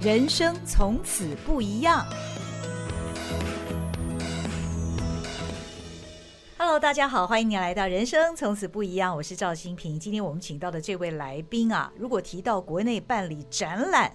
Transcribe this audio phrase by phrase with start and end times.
[0.00, 2.06] 人生从此不一样。
[6.56, 9.98] Hello，大家好，欢迎您来到《人生从此不一样》，我是赵新平。
[9.98, 14.12] 今天我们请到的这位来宾啊，如果提到国内办理展览，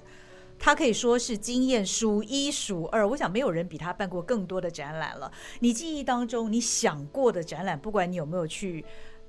[0.58, 3.06] 他可以说是经验数一数二。
[3.06, 5.30] 我想没有人比他办过更多的展览了。
[5.60, 8.86] 你记忆当中你想过的展览，不管你有没有去。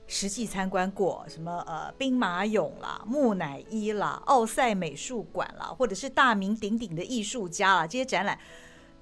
[0.07, 8.39] 实际参观过什么呃兵马俑啦、木乃伊啦、奥赛美术馆啦，或者是大名鼎鼎的艺术家啦，这些展览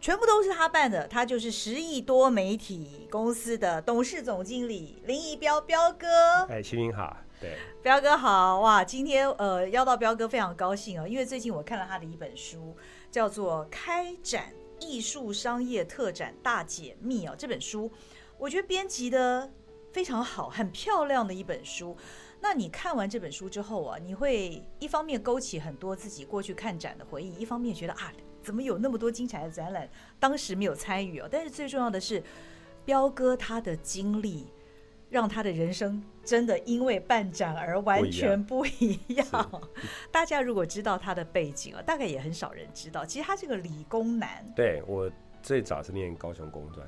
[0.01, 1.09] 全部都是他办的。
[1.09, 6.45] 他就是十亿多媒体公司的董事总经理林宜标标哥。
[6.49, 8.85] 哎，心屏好，对，彪哥好哇！
[8.85, 12.77] 今天呃邀到彪哥非常高兴哦，因为最近我看了他的一本书，
[13.11, 17.35] 叫做《开展艺术商业特展大解密》哦。
[17.37, 17.91] 这本书
[18.39, 19.51] 我觉得编辑的。
[19.93, 21.97] 非常好，很漂亮的一本书。
[22.41, 31.29] 那你看完这本书之后啊，你会一方面勾起很多自己过去看展的回忆，一方面觉得啊，怎么有那么多精彩的展览，当时没有参与哦。
[31.31, 32.21] 但是最重要的是，
[32.85, 34.47] 彪哥他的经历，
[35.09, 39.63] 让他的人生真的因为办展而完全不一样。
[40.11, 43.05] 大家如果知道他的背景啊，大概也很少人知道。
[43.05, 44.45] 其实他是个理工男。
[44.57, 45.09] 对，我
[45.41, 46.85] 最早是念高雄工专。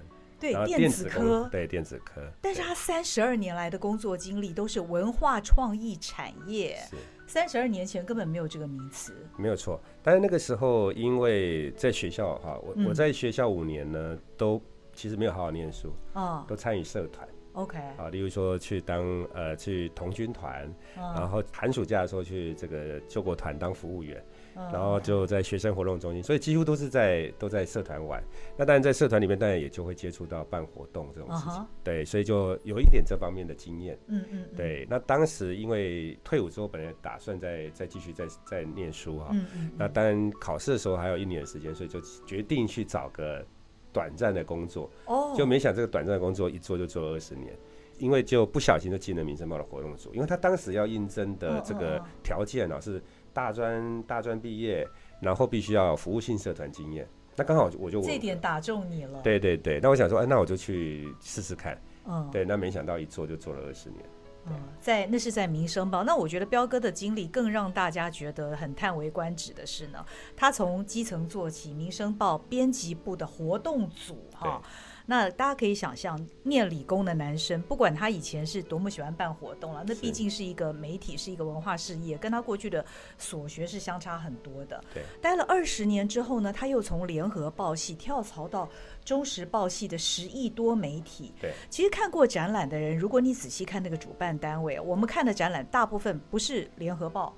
[0.53, 6.77] 对电子科，对电子科，但是他三十二年来的工作经历都是文化创意产业。
[6.91, 9.15] 是，三十二年前根本没有这个名词。
[9.39, 14.61] 没有错，但是那个时候因为在学校哈，我、嗯、我在学校五年呢，都
[14.93, 17.27] 其实没有好好念书啊，都参与社团。
[17.55, 24.21] OK，啊，例如说去当呃去童军团，然后寒暑假的时候去这个救国团当服务员。
[24.55, 28.23] 然后就在学生活动中心，所以几乎都是在都在社团玩。
[28.57, 31.53] 那当然在社团里面，当然也就会接触到办活动这种事情。
[31.53, 31.67] Uh.
[31.83, 33.99] 对，所以就有一点这方面的经验。
[34.07, 34.45] 嗯嗯。
[34.57, 39.35] 对，那当时因为退伍之后，本来打算再再继续再再念书哈。
[39.77, 43.45] 那当然考试的时候还有一年的时间，所以就决定去找个
[43.93, 44.89] 短暂的工作。
[45.07, 45.31] 哦。
[45.31, 45.37] Oh.
[45.37, 47.53] 就没想这个短暂的工作一做就做了二十年，
[47.99, 53.03] 因为就不小心就进了民生报的活动组，因为他当时要应征的这个条件呢是。
[53.35, 54.89] 大专大专毕业，
[55.21, 57.07] 然后必须要有服务性社团经验。
[57.37, 59.21] 那刚好我就这点打中你了。
[59.23, 61.77] 对对对，那我想说，哎，那我就去试试看。
[62.07, 64.01] 嗯，对，那没想到一做就做了二十年。
[64.47, 66.05] 嗯，在那是在民生报。
[66.05, 70.05] 那我觉得彪哥的经历更让大家觉得很叹为观止的是呢，
[70.37, 74.63] 他从基层做起，民生报编辑部的活动组哈。
[75.07, 82.85] 那大家可以想象，念理工的男生，不管他以前是多么喜欢办活动了，那毕竟是一个媒体，是一个文化事业，跟他过去的
[83.19, 84.83] 所学是相差很多的。
[84.95, 88.69] 对，待了二十年之后呢，他又从联合报系跳槽到
[89.05, 91.35] 中时报系的十亿多媒体。
[91.41, 97.35] 对，其实看过展览的人，如果你仔细看那个主办单位，我们看的展览大部分不是联合报。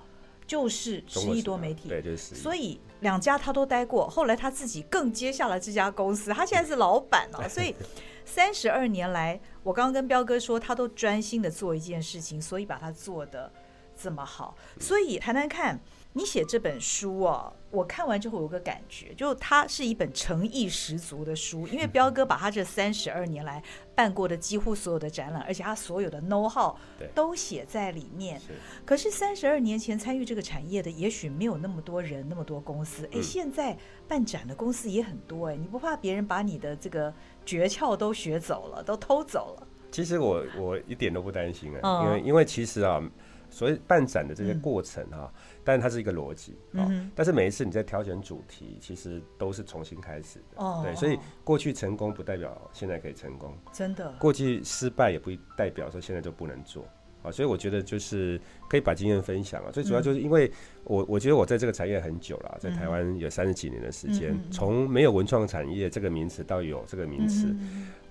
[0.46, 2.34] 就是十亿多媒体，对，就是。
[2.34, 7.48] 所以两家他都待过，后来他自己更接下了这家公司，他现在是老板了。
[7.48, 7.74] 所以
[8.24, 13.52] 三十二年来，我刚刚跟彪哥说，他都专心的做一件事情，所以把它做的
[14.00, 14.56] 这么好。
[14.78, 15.80] 所以谈谈看。
[16.16, 23.62] 你写这本书哦，我看完之后有个感觉，就它是一本诚意十足的书，因为彪哥把他这三十二年来
[23.94, 26.74] 办过的几乎所有的展览，而且他所有的 know how
[27.14, 28.40] 都写在里面。
[28.86, 33.06] 可是三十二年前参与这个产业的，也许没有那么多人，那么多公司。
[33.12, 33.76] 哎，现在
[34.08, 37.12] 办展的公司也很多，哎，你不怕别人把你的这个
[37.44, 39.68] 诀窍都学走了，都偷走了？
[39.92, 43.02] 其实我我一点都不担心啊，因为因为其实啊。
[43.48, 45.32] 所以办展的这些过程哈，
[45.66, 46.88] 但是它是一个逻辑啊。
[47.14, 50.62] 但是每一次你在挑选主题，其实都是重新开始的。
[50.64, 50.80] 哦。
[50.84, 53.52] 对，所以过去成功不代表现在可以成功。
[53.72, 54.12] 真的。
[54.20, 56.86] 过去失败也不代表说现在就不能做
[57.22, 57.30] 啊。
[57.30, 58.40] 所以我觉得就是
[58.70, 59.70] 可以把经验分享啊。
[59.72, 60.50] 最主要就是因为
[60.84, 67.52] 我我觉得我在这个产业很久了，在台湾有三十几年的时间，从没有文创产业这个名词到有这个名词。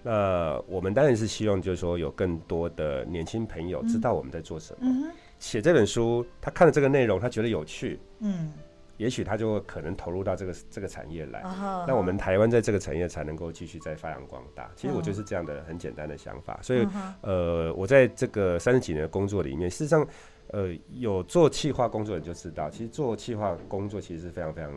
[0.03, 5.07] 那我们当然是希望就是说有更多的年轻朋友知道我们在做什么。
[5.39, 8.51] 写这本书，他看了这个内容，他觉得有趣，嗯，
[8.97, 11.41] 也许他就可能投入到这个这个产业来。
[11.43, 11.95] 那、uh-huh.
[11.95, 14.69] 我们台湾在这个产业才能够继续再发扬光大。
[14.75, 16.59] 其实我就是这样的很简单的想法。
[16.61, 16.87] 所以，
[17.21, 20.07] 呃，我在这个三十几年的工作里面，事实上。
[20.55, 24.71] 呃，有做企划工作的人就知道，其实做企划工作其实是非常非常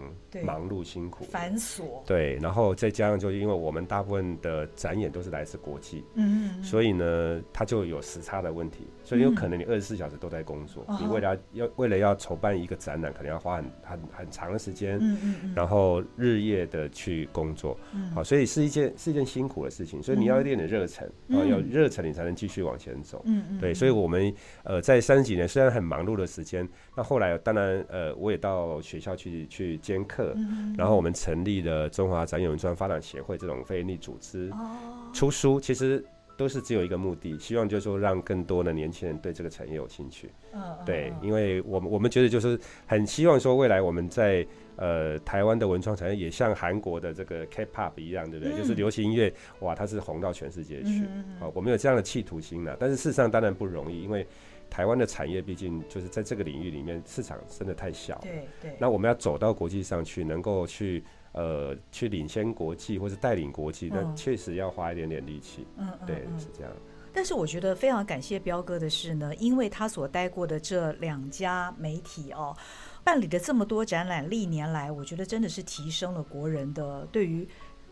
[0.45, 1.83] 忙碌辛苦、繁琐。
[2.05, 24.35] 对，然后再加上就是因为我们大部分的展演都是来自国际，嗯嗯，所以呢，它就有时差的问题，所以有可能你二十四小时都在工作，嗯、你为了要，要为了要筹办一个展览，可能要花很很很长的时间，嗯嗯，然后日夜的去工作，嗯，好，所以是一件是一件辛苦的事情，所以你要一点点热忱，嗯、然后有热忱你才能继续往前走，嗯嗯，对，所以我们
[24.65, 26.69] 呃在三十几年虽然然很忙碌的时间。
[26.97, 36.05] 那后来当然呃，我也到学校去去兼课，嗯、然后我们成立了中华展演文创发展协会这种非营利组织，哦、出书其实。
[36.39, 40.31] 都是只有一个目的，希望就是说让更多的年轻人对这个产业有兴趣。
[40.53, 42.57] 嗯，对，因为我们我们觉得就是
[42.87, 48.55] 很希望说未来我们在呃台湾的文创产业也像韩国的这个 K-pop 一样，对不对？
[48.55, 51.09] 嗯、就是流行音乐，哇，它是红到全世界去。
[51.13, 54.25] 嗯、好，我们有这样的企图心呢，但是事实上当然不容易，因为
[54.71, 58.19] 台湾的产业毕竟就是在这个领域里面市场真的太小。
[58.23, 58.77] 对对。
[58.79, 61.05] 那我们要走到国际上去，能够去。
[61.33, 65.65] 呃，去领先国际或是带领国际，那确实要花一点点力气。
[65.77, 66.73] 嗯，对，是这样。
[67.13, 72.57] 但是我觉得非常感谢彪哥的是呢，因为他所待过的这两家媒体哦，
[73.05, 77.47] 办理的这么多展览，历年来我觉得真的是提升了国人的对于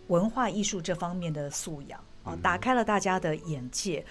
[0.09, 4.05] 文化艺术这方面的素养啊，打开了大家的眼界。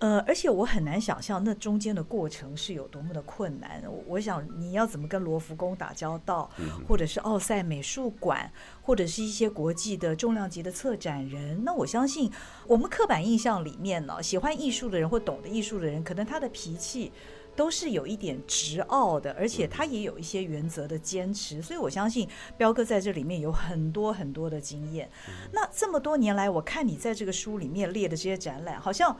[0.00, 3.82] 呃，而且我很难想象那中间的过程是有多么的困难。
[3.84, 6.48] 我，我想你要怎么跟罗浮宫打交道，
[6.86, 8.48] 或者是奥赛美术馆，
[8.80, 11.64] 或者是一些国际的重量级的策展人。
[11.64, 12.30] 那我相信
[12.68, 17.10] 我们刻板印象里面呢，喜欢艺术的人或懂得艺术的人，可能他的脾气
[17.56, 21.60] 都是有一点执傲的，而且他也有一些原则的坚持。
[21.60, 25.10] 所以我相信彪哥在这里面有很多很多的经验。
[25.50, 29.16] 那这么多年来，我看你在这个书里面列的这些展览，好像。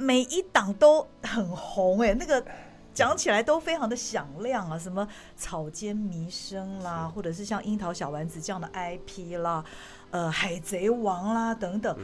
[0.00, 2.42] 每一档都很红哎、欸，那个
[2.94, 5.06] 讲起来都非常的响亮啊，什么
[5.36, 9.62] 草间弥生啦，或者是像樱桃小丸子这样的 IP 啦，
[10.10, 11.94] 呃，海贼王啦等等，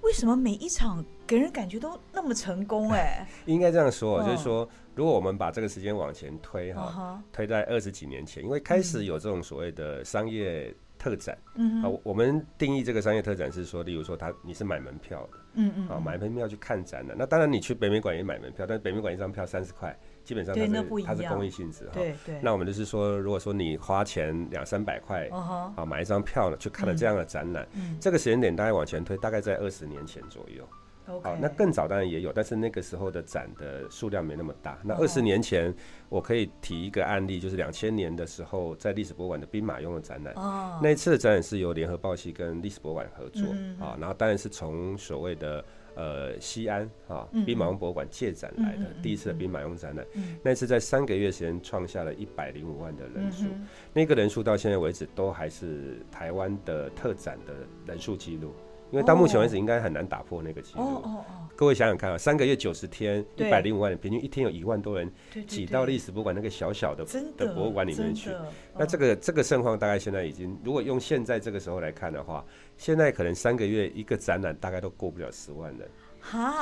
[0.00, 3.28] 为什么每一场给人感觉都那么成功哎、欸？
[3.44, 10.74] 应该这样说，就是说，如果我们把这个时间往前推哈，推在二十几年前，因为开始有这种所谓的商业。
[11.04, 22.40] 特展，嗯，啊，我们定义这个商业特展是说，例如说他你是买门票的，嗯嗯，啊，买门票去看展的，那当然你去北美馆也买门票，但是北美馆一张票三十块，基本上它是它是公益性质哈，对对。
[22.40, 27.68] 那我们就是说，如果说你花钱两三百块，啊，买一张票呢，去看了这样的展览，
[28.00, 30.66] 这个时间点大概往前推，大概在二十年前左右。
[31.06, 34.78] 好，那更早当然也有，但是那个时候的展的数量没那么大。
[34.82, 35.74] 那二十年前，oh.
[36.08, 40.32] 我可以提一个案例，就是两千年的时候，在历史博物馆的兵马俑的展览。
[40.34, 40.82] Oh.
[40.82, 43.84] 那一次的展览是由联合报系跟历史博物馆合作，mm hmm.
[43.84, 45.62] 啊，然后当然是从所谓的
[45.94, 49.02] 呃西安啊兵马俑博物馆借展来的、mm hmm.
[49.02, 50.06] 第一次的兵马俑展览。
[50.14, 50.38] Mm hmm.
[50.42, 53.66] 那一次在三个月时间创下了一百零五万的人数，mm hmm.
[53.92, 57.52] 那个人数到现在为止都还是台湾的特展的
[57.86, 58.54] 人数记录。
[58.90, 60.80] 因为到目前为止，应该很难打破那个记录。
[60.80, 61.48] 哦哦哦！
[61.56, 65.10] 各位想想看啊，三个月九十天，一百零五万人，平均一天有一万多人
[65.46, 67.04] 挤到历史博物馆那个小小的
[67.36, 68.30] 的博物馆里面去。
[68.76, 72.44] 那这个这个盛况大概现在已经，如果用现在这个时候来看的话，
[72.76, 75.88] 现在可能三个月一个展览大概都过不了十万人。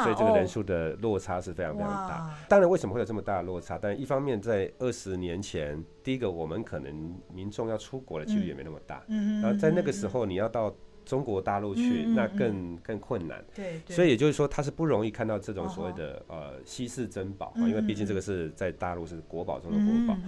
[0.03, 2.35] 所以这个人数的落差是非常非常大。
[2.49, 3.79] 当然，为什么会有这么大的落差？
[3.81, 9.05] 但一方面，在二十年前，第一个我们可能民众要出国的几率也没那么大。
[9.41, 10.75] 然后在那个时候，你要到。
[11.05, 13.45] 中国大陆去，那更更困难。
[13.55, 20.21] 对，所以也就是说，他是不容易看到这种所谓的呃稀世珍宝，因为毕竟这个是在大陆是国宝中的国宝。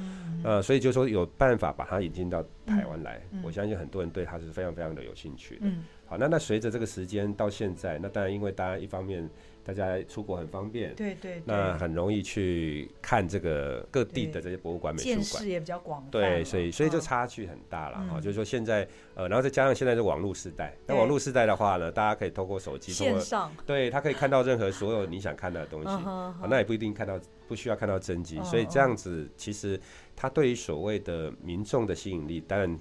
[0.45, 5.67] 呃，所以就说有办法把它引进到台湾来，我相信很多人对它是非常非常的有兴趣的。
[6.07, 9.29] 好，那那随着这个时间到现在，那当然因为大家一方面。
[9.67, 16.07] 大家出国很方便，对对，那很容易去看这个各地的这些博物馆、美术馆，见识也比较广。
[16.11, 18.21] 对，所以所以就差距很大了哈。
[18.21, 26.05] 就是说现在呃，然后再加上现在是网络时代，那网络时代的话呢，大家可以透过手机线上，对他可以看到任何所有你想看到的东西，
[26.47, 29.81] 那也不一定看到，不需要看到真迹，所以这样子其实
[30.17, 32.79] 它对于所谓的民众的吸引力，当然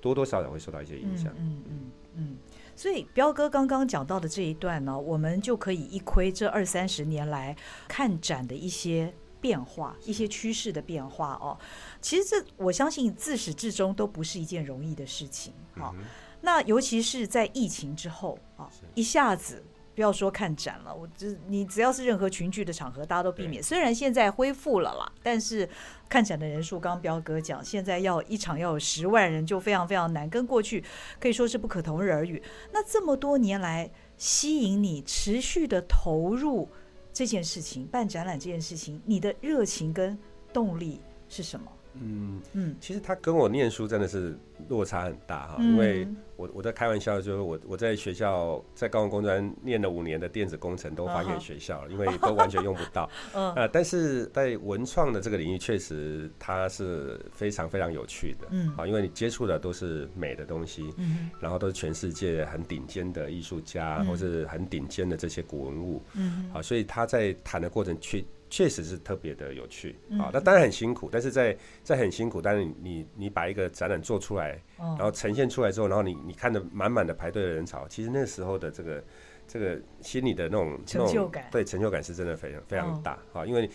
[0.00, 1.32] 多多少少会受到一些影响。
[1.38, 2.36] 嗯嗯嗯。
[2.76, 7.56] 所以彪哥刚刚讲到的这一段呢，我们就可以一窥这二三十年来
[7.88, 11.58] 看展的一些变化、一些趋势的变化哦。
[12.00, 15.52] 其实这我相信自始至终都不是一件容易的事情。
[15.76, 15.94] 好，
[16.40, 19.62] 那尤其是在疫情之后啊，一下子。
[19.98, 23.60] 不要说看展了，我只你只要是任何群聚的场合，大家都避免。
[23.60, 25.68] 虽然现在恢复了啦，但是
[26.08, 30.84] 看展的人数，刚刚彪哥讲，现在要一场要有十万人，就非常非常难，跟过去
[31.18, 32.40] 可以说是不可同日而语。
[32.72, 36.68] 那这么多年来，吸引你持续的投入
[37.12, 40.16] 这件事情，办展览这件事情，你的热情跟
[40.52, 41.72] 动力是什么？
[41.94, 44.38] 嗯嗯，其实他跟我念书真的是
[44.68, 46.06] 落差很大哈，因为
[46.38, 53.10] 我我在开玩笑，就是我我在学校在高雄工专念了五年的电子工程都还给学校了，因为都完全用不到。
[53.34, 58.46] 呃，但是在文创的这个领域，确实它是非常非常有趣的。
[58.50, 68.24] 嗯，啊，因为你接触的都是美的东西，嗯，然后都是全世界很顶尖的艺术家，或是很顶尖的这些古文物，嗯，啊，所以他在谈的过程去。
[68.50, 69.96] 确实是特别的有趣。
[70.18, 79.02] 啊，那当然很辛苦，但是在在很辛苦，但是你你，你把一个展览做出来，然后呈现出来之后，然后你你看着满满的排队的人潮，其实那时候的这个
[79.48, 83.68] 这个心里的那种成就感，对成就感是真的非常非常大啊，因为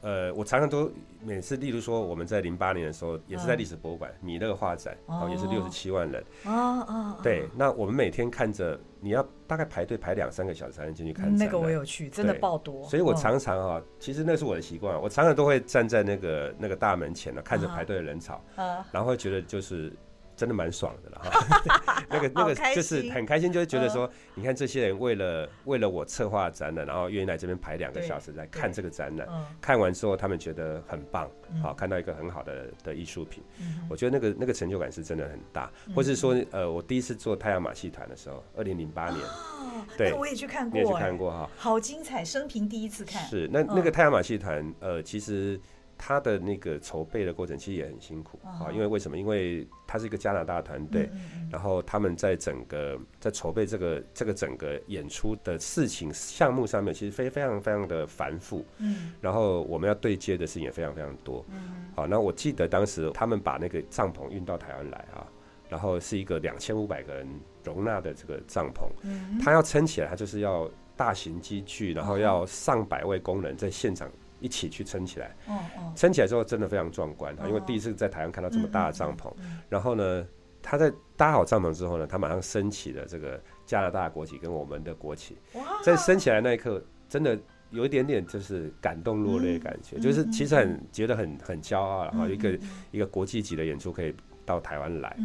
[0.00, 0.90] 呃，我常常都
[1.22, 6.52] 每次，例如说我们在零八年的时候，也是在历史博物馆米勒画展，然后也是六十七万人，哦
[6.88, 8.80] 哦对，那我们每天看着。
[9.00, 12.84] 你要大概排队排两三个小时才能进去看，那个我有去，真的爆多。
[12.88, 18.42] 所以我常常啊，其实那是我的习惯，我常常都会站在那个那个大门前呢，看着排队的人潮，
[18.90, 19.92] 然后会觉得就是。
[20.38, 29.28] 真的蛮爽的了哈， 那个那个就是很开心，就是觉得说，你看这些人为了为了我策划展览，然后愿意来这边排两个小时来看这个展览，
[29.60, 31.28] 看完之后他们觉得很棒，
[31.60, 33.42] 好看到一个很好的的艺术品，
[33.90, 35.68] 我觉得那个那个成就感是真的很大。
[35.92, 39.20] 或是说，呃，我第一次做太阳马戏团的时候，二零零八年，
[39.96, 43.26] 对，我也去看过，也去看过哈，好精彩，生平第一次看。
[43.26, 45.60] 是那那个太阳马戏团，呃，其实。
[45.98, 49.18] 他的那个筹备的过程其实也很辛苦啊，因为为什么？
[49.18, 51.10] 因为他是一个加拿大团队，
[51.50, 58.64] 然后他们在整个在筹备这个这个整个演出的事情项目上面，其实非非常非常的繁复。
[58.78, 61.44] 嗯，然后我们要对接的事情也非常非常多。
[61.48, 65.26] 嗯，好，那我记得当时他们把那个帐篷运到台湾来啊，
[65.68, 67.26] 然后是一个两千五百个人
[67.64, 74.08] 容纳的这个帐篷，嗯，他要撑起来，他就是要大型机具，然后要上百位工人在现场。
[74.40, 75.34] 一起去撑起来，
[75.96, 77.46] 撑起来之后真的非常壮观啊！
[77.48, 79.32] 因为第一次在台湾看到这么大的帐篷，
[79.68, 80.26] 然后呢，
[80.62, 85.36] 他在搭好帐篷之后呢，他马上升起了这个加拿大国旗跟我们的国旗，
[85.82, 87.38] 在升起来那一刻，真的
[87.70, 92.58] 有一点点就是感动落泪的感觉，就是其实很觉得很很骄傲，然后一个
[92.92, 94.14] 一个国际级的演出可以
[94.46, 95.16] 到台湾来，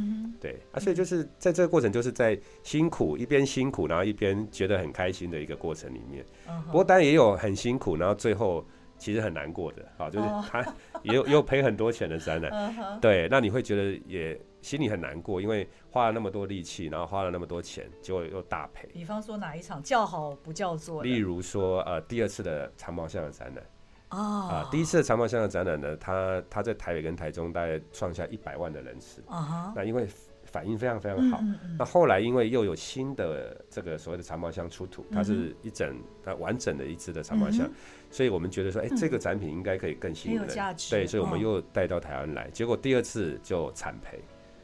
[0.41, 6.25] 对啊，所以就是在这个过程，就是在辛苦一边辛苦，然后一边觉得很开心的一个过程里面。
[6.65, 8.65] 不过当然也有很辛苦，然后最后。
[8.98, 10.62] 其实很难过的，好，就是他
[11.02, 18.88] 也有也有赔很多钱的展览，对，那你会觉得也心里很难过，因为花了那么多力气，然后花了那么多钱，结果又大赔。
[18.94, 21.04] 比方说哪一场叫好不叫座？
[21.04, 30.08] 例如说，呃，第二次的长毛象的展览，啊，第一次的长毛象的展览呢，他他在台北跟台中大概创下一百万的人次，啊，那因为。
[30.53, 31.39] 反应非常非常好。
[31.41, 37.72] 嗯嗯、那后来因为又有新的这个所谓的长毛象出土，它是一整它完整的一只的长毛象，嗯、
[38.12, 40.48] 所以我们觉得说，哎、欸，这个展品应该可以更吸引人，
[40.89, 42.43] 对，所以我们又带到台湾来。
[42.43, 44.19] 哦、结果第二次就惨赔，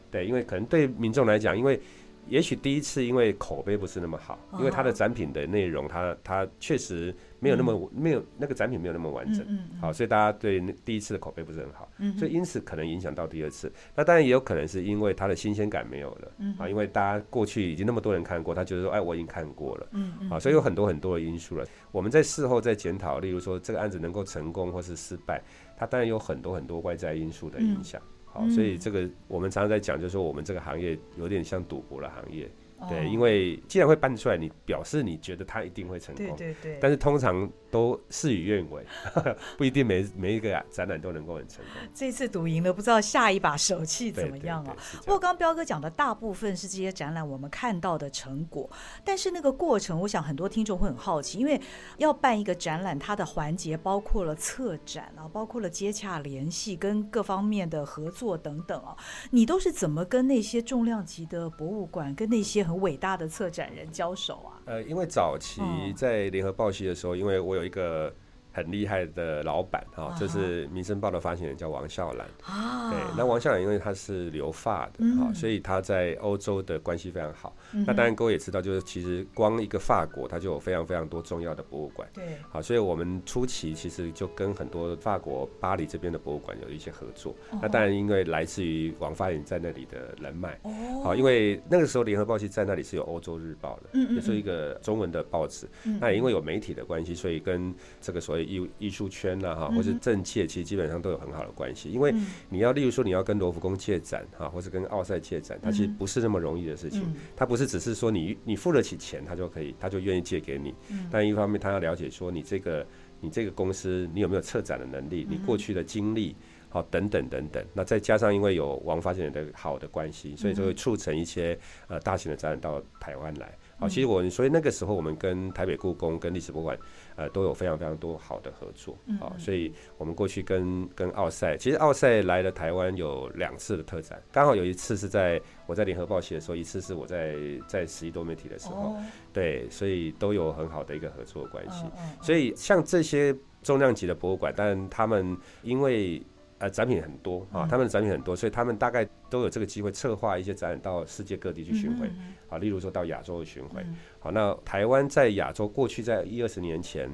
[0.09, 1.81] 对，因为可能对民众来讲，因为。
[2.27, 9.45] 也许第一次因为口碑不是那么好，因为它的展品的内容，它它确实没有那么没有那个展品没有那么完整，
[9.79, 13.71] 好，所以大家对第一次的口碑不是很好，所以因此可能影响到第二次。
[13.95, 19.87] 那当然也有可能是因为它的新鲜感没有了，啊，因为大家过去已经那么多人看过，他觉得说，哎，我已经看过了，
[20.29, 21.65] 啊，所以有很多很多的因素了。
[21.91, 25.41] 我们在事后再检讨，例如说这个案子能够成功或是失败，
[25.77, 28.01] 它当然有很多很多外在因素的影响。
[28.25, 32.49] 好，所以这个我们常常在讲，就是说我们这个行业有点像赌博的行业。
[32.87, 36.25] 对，因为既然会办出来，你表示你觉得他一定会成功。
[36.37, 36.77] 对对对。
[36.79, 38.85] 但是通常都事与愿违，
[39.57, 41.73] 不一定每每一个展览都能够很成功。
[41.93, 44.75] 这次赌赢了，不知道下一把手气怎么样啊？
[44.99, 48.69] 不过刚刚彪哥讲的大部分是这些展览我们看到的成果，
[49.03, 51.59] 但是那个过程，我想很多听众会很好奇，因为
[51.97, 58.95] 要办一个展览，它的环节包括了策展啊，包括了接洽联系跟各方面的合作等等啊，
[59.31, 64.58] 你都是怎么跟那些重量级的博物馆跟那些很伟大的策展人交手啊？
[64.69, 65.61] 呃，因为早期
[65.95, 68.13] 在联合报系的时候，因为我有一个。
[68.51, 72.91] 很厉害的老板哈，就是《民生报》的发行人叫王孝兰啊。
[72.91, 77.55] 对，那王孝兰因为他是留法的啊，所以他在欧洲的关系非常好。
[77.85, 82.09] 那当然各位也知道，就是其实光一个法国，它就有非常非常多重要的博物馆。
[82.13, 87.35] 对，好，所以我们初期其实就跟很多法国巴黎这边的博物馆有一些合作。
[87.61, 90.59] 那当然因为来自于王发言在那里的人脉。
[90.63, 90.71] 哦。
[91.03, 95.67] 好，因为那个时候《联合报》系在那里是有《欧洲日报》的，也是一个中文的报纸。
[96.01, 98.38] 那也因为有媒体的关系，所以跟这个所谓。
[98.43, 101.91] 艺艺术圈呐，哈，或是政界，其实基本上都有很好的关系。
[101.91, 102.13] 因为
[102.49, 107.03] 你要，例如说，你要跟罗浮宫借展，哈，或是跟奥赛借展，它其实不是那么容易的事情。
[107.35, 110.73] 它不是只是说你你付得起钱，他就可以，他就愿意借给你。
[111.11, 112.85] 但一方面，他要了解说你这个
[113.21, 116.35] 你这个公司，你有没有策展的能力，你过去的经历，
[116.69, 117.63] 好，等等等等。
[117.73, 123.57] 那再加上因为有王发现人的好的关系，所以就会促成一些呃大型的展览到台湾来。
[123.77, 126.77] 好，其实我所以那个时候我们跟台北故宫跟历史博物馆
[127.19, 137.35] 呃都有非常非常多好的合作，好，所以我们过去跟跟奥赛，其实奥赛来了台湾有两次的特展，刚好有一次是在我在联合报写的时候，一次是我在
[137.67, 138.95] 在十一多媒体的时候，
[139.33, 141.83] 对，所以都有很好的一个合作关系，
[142.21, 146.23] 所以像这些重量级的博物馆，但他们因为
[146.59, 149.05] 呃展品很多啊，他们的展品很多，所以他们大概。
[149.29, 152.09] 都有这个机会策划一些展览到世界各地去巡回，
[152.49, 153.85] 啊，例如说到亚洲的巡回。
[154.19, 157.09] 好，那台湾在亚洲过去在一二十年前，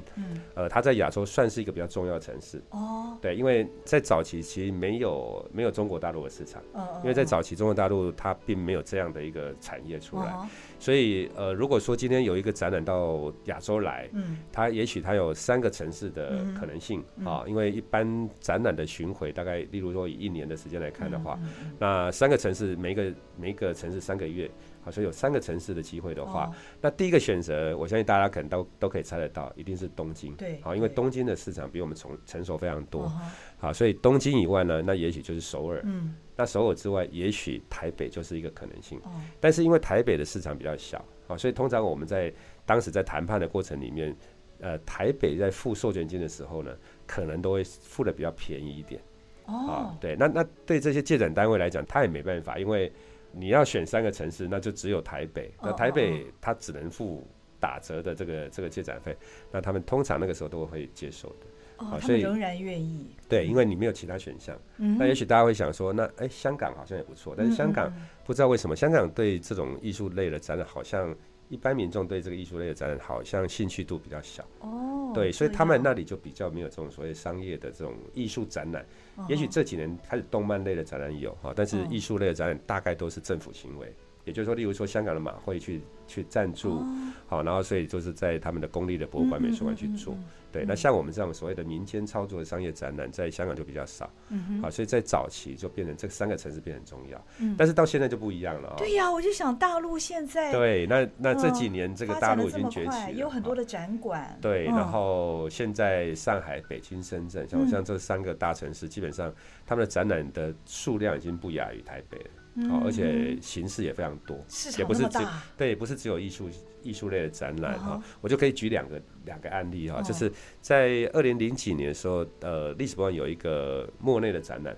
[0.54, 2.60] 呃，它在亚洲算是一个比较重要的城市。
[2.70, 6.60] 哦，对，因为在早期其实没有没有中国大陆的市场，
[7.02, 10.34] 因为在早期中国大陆它并没有这样的一个产业出来，
[10.80, 14.38] 所以呃，如果说今天有一个展览到亚洲来，嗯。
[14.52, 21.38] 它也许它有三个城市的可能性啊，因为一般展览的巡回大概例如说以一年的时间来看的话，
[21.78, 24.50] 那三个城市，每一个每一个城市三个月，
[24.82, 30.34] 好，所以有三个城市的机会的话，那第一个选择，我相信大家可能都都可以猜得到，一定是东京。
[30.34, 33.10] 对，好，因为东京的市场比我们成成熟非常多，
[33.58, 35.80] 好，所以东京以外呢，那也许就是首尔。
[35.84, 39.00] 嗯，那首尔之外，也许台北就是一个可能性。
[39.40, 42.32] 但是因为台北的市场比较小，好，所以通常我们在
[42.64, 44.16] 当时在谈判的过程里面，
[44.60, 46.70] 呃，台北在付授权金的时候呢，
[47.06, 49.00] 可能都会付的比较便宜一点。
[49.46, 50.00] 哦，oh.
[50.00, 52.92] 对，那那对这些借展单位来讲，他也没办法，因为
[53.32, 57.26] 你要选三个城市，那就只有台北，那台北他只能付
[57.60, 59.16] 打折的这个这个借展费，
[59.50, 61.46] 那他们通常那个时候都会接受的。
[61.78, 63.14] 哦，oh, 所以仍然愿意。
[63.28, 64.58] 对，因为你没有其他选项。
[64.78, 64.96] 嗯。
[64.98, 67.92] 那也许大家会想说，那哎，香港好像也不错，但是香港
[68.24, 71.14] 不知道为什么，香港对这种艺术类的展览，好像
[71.48, 74.42] 一般民众对这个艺术类的展览，好像兴趣度比较小。
[74.60, 74.94] 哦。
[75.06, 78.84] Oh, 对，所以他们那里就比较没有这种所谓商业的这种艺术展览。
[79.28, 83.90] 也许这几年开始动漫类的展览有哈，但是艺术类的展览大概都是政府行为，
[84.26, 86.84] 也就是说，例如说香港的马会去去赞助，
[87.26, 90.14] 好，然后所以就是在他们的公立的博物馆、美术馆去做。
[90.52, 94.10] 对，那像我们这种所谓的民间操作的商业展览，在香港就比较少。
[94.30, 97.24] 嗯好，所以在早期就变成这三个城市变很重要。
[97.38, 97.54] 嗯。
[97.58, 98.74] 但是到现在就不一样了。
[98.78, 100.50] 对呀，我就想大陆现在。
[100.50, 104.36] 对，那那这几年这个大陆已经崛起了，有很多的展馆。
[104.40, 109.32] 对，然后现在上海、北京、深圳，像像这三个大城市，基本上
[109.66, 112.30] 他们的展览的数量已经不亚于台北了。
[112.56, 112.82] 嗯。
[112.84, 114.36] 而且形式也非常多，
[114.78, 115.18] 也不是只
[115.56, 116.50] 对，不是只有艺术。
[116.82, 120.30] 艺术类的展览哈，我就可以举两个两个案例哈，就是
[120.60, 124.76] 在二零零几年的时候，呃，历史博物馆有一个莫内的展览，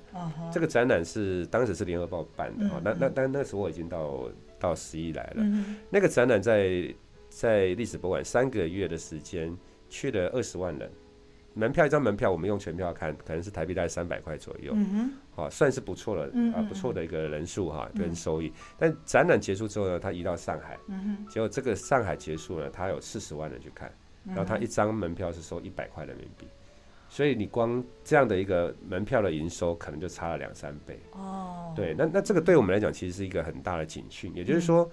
[0.51, 4.27] 这个展览是当时是联合报办的哈，那那但那时候我已经到
[4.59, 5.45] 到十一来了，
[5.91, 6.83] 那个展览在
[7.29, 9.55] 在历史博物馆三个月的时间
[9.91, 10.91] 去了二十万人。
[11.59, 18.53] 门票一张门票，我们用全票看，可能是台币大概三百块左右，嗯哼，好，算是不错了啊，不错的一个人数哈，跟收益。
[18.79, 20.79] 但展览结束之后呢，他移到上海，
[21.29, 23.93] 结果这个上海结束了，他有四十万人去看，
[24.25, 26.47] 然后他一张门票是收一百块人民币，
[27.09, 31.01] 所以你光这样的一个门票的营收，可能就差了两三倍。
[31.11, 34.89] 哦，对，那那这个对我们来讲，其实是一个很大的警讯，也就是说，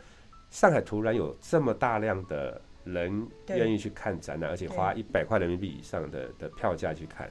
[0.49, 2.59] 上海突然有这么大量的。
[2.85, 7.29] 人愿意去看展览，而且花一百块人民币以上的的票价去看。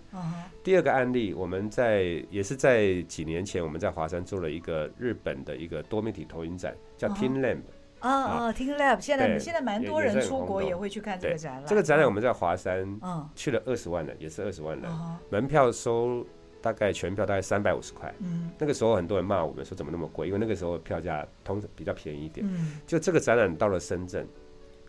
[0.63, 7.59] 第二个案例，我们在也是在几年前，我们在华山做了一个日本的一个多媒体投影展，叫 TeamLab。
[8.01, 11.65] 啊啊，TeamLab，现在现在蛮多人出国也会去看这个展览。
[11.67, 12.87] 这个展览我们在华山，
[13.35, 14.91] 去了二十万人，也是二十万人，
[15.31, 16.27] 门票收
[16.61, 18.13] 大概全票大概三百五十块。
[18.59, 22.47] 那个时候很多人骂我们说怎么那么贵，因为那个时候票价通常比较便宜一点。
[22.87, 24.29] 就这个展览到了深圳。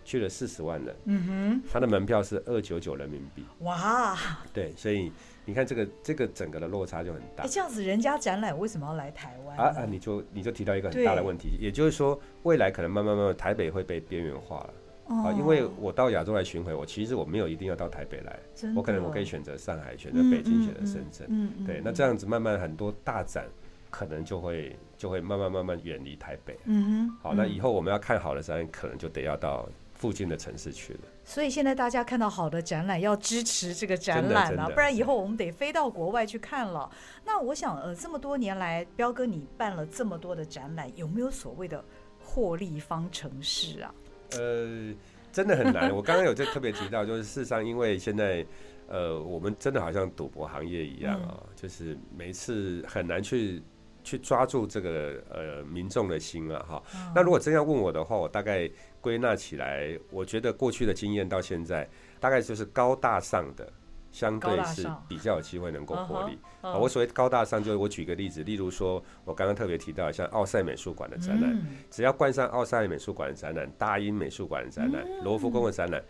[0.06, 4.16] 去了四十万人，嗯哼，他的门票是二九九人民币，哇，
[4.54, 5.12] 对，所以
[5.44, 7.44] 你看这个这个整个的落差就很大。
[7.44, 9.58] 哎，这样子人家展览为什么要来台湾？
[9.58, 14.74] 啊啊，你就你就提到一个很大的问题，也就是说未来可能慢慢慢慢台北会被边缘化了。
[15.08, 18.40] 啊，因为我到亚洲来巡回，我其实我没有一定要到台北来，
[18.76, 23.46] 我可能我可以选择上海，选择北京，选择深圳，嗯对，那这样子慢慢很多大展
[23.92, 29.70] 可能就会就会慢慢慢慢远离台北，嗯哼，好，那以后我们要看好的展览，可能就得要到。
[29.96, 36.90] 附近的城市去了，所以现在大家看到好的展览，要支持这个展览了，不然以后我们得飞到国外去看了。
[37.26, 41.84] 那我想，呃，这么多年来，彪哥你办了这么多的展览，有没有所谓的
[42.20, 43.96] 获利方程式啊？
[44.32, 44.94] 呃，
[45.32, 45.90] 真的很难。
[45.96, 48.46] 我刚刚有就特别提到，就是事实上，因为现在，
[48.88, 53.64] 呃，我们真的好像赌博行业一样啊，嗯、就是每次很难去
[54.06, 56.84] 去抓住这个呃民众的心啊，哈。
[56.96, 58.72] 嗯、那如果真要问我的话，我大概。
[59.06, 61.88] 归纳起来，我觉得过去的经验到现在，
[62.20, 63.72] 大概就是高大上的
[64.12, 66.36] 相对是比较有机会能够获利。
[66.62, 76.04] 啊，我所谓高大上，就是我举个例子，例如说，我刚刚特别提到像奥赛美术馆的展览，嗯、只要冠上奥赛美术馆的展览、大英美术馆的展览、罗浮宫的展览，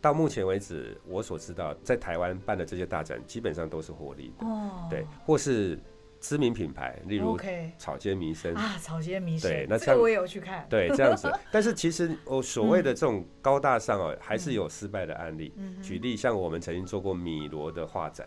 [0.00, 4.44] 到目前为止我所知道，在台湾办的这些大展，基本上都是获利的。
[4.44, 5.78] 哦，对，或是。
[6.20, 7.38] 知名品牌，例如
[7.78, 11.32] 草间弥生啊，草间弥生，对，那这个我也有去看，对，这样子。
[11.50, 15.52] 但是其实我所谓的这种高大上哦，还是有失败的案例。
[15.82, 18.26] 举例，像我们曾经做过米罗的画展，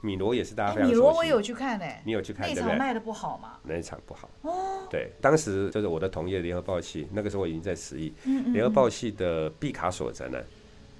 [0.00, 0.88] 米罗也是大家非常。
[0.88, 2.48] 米罗我有去看诶，你有去看？
[2.48, 3.58] 那场卖的不好吗？
[3.62, 4.86] 那一场不好哦。
[4.88, 8.14] 对，当时就是我的同业联合报系，那个时候我已经在十亿，
[8.46, 10.42] 联合报系的毕卡索展览，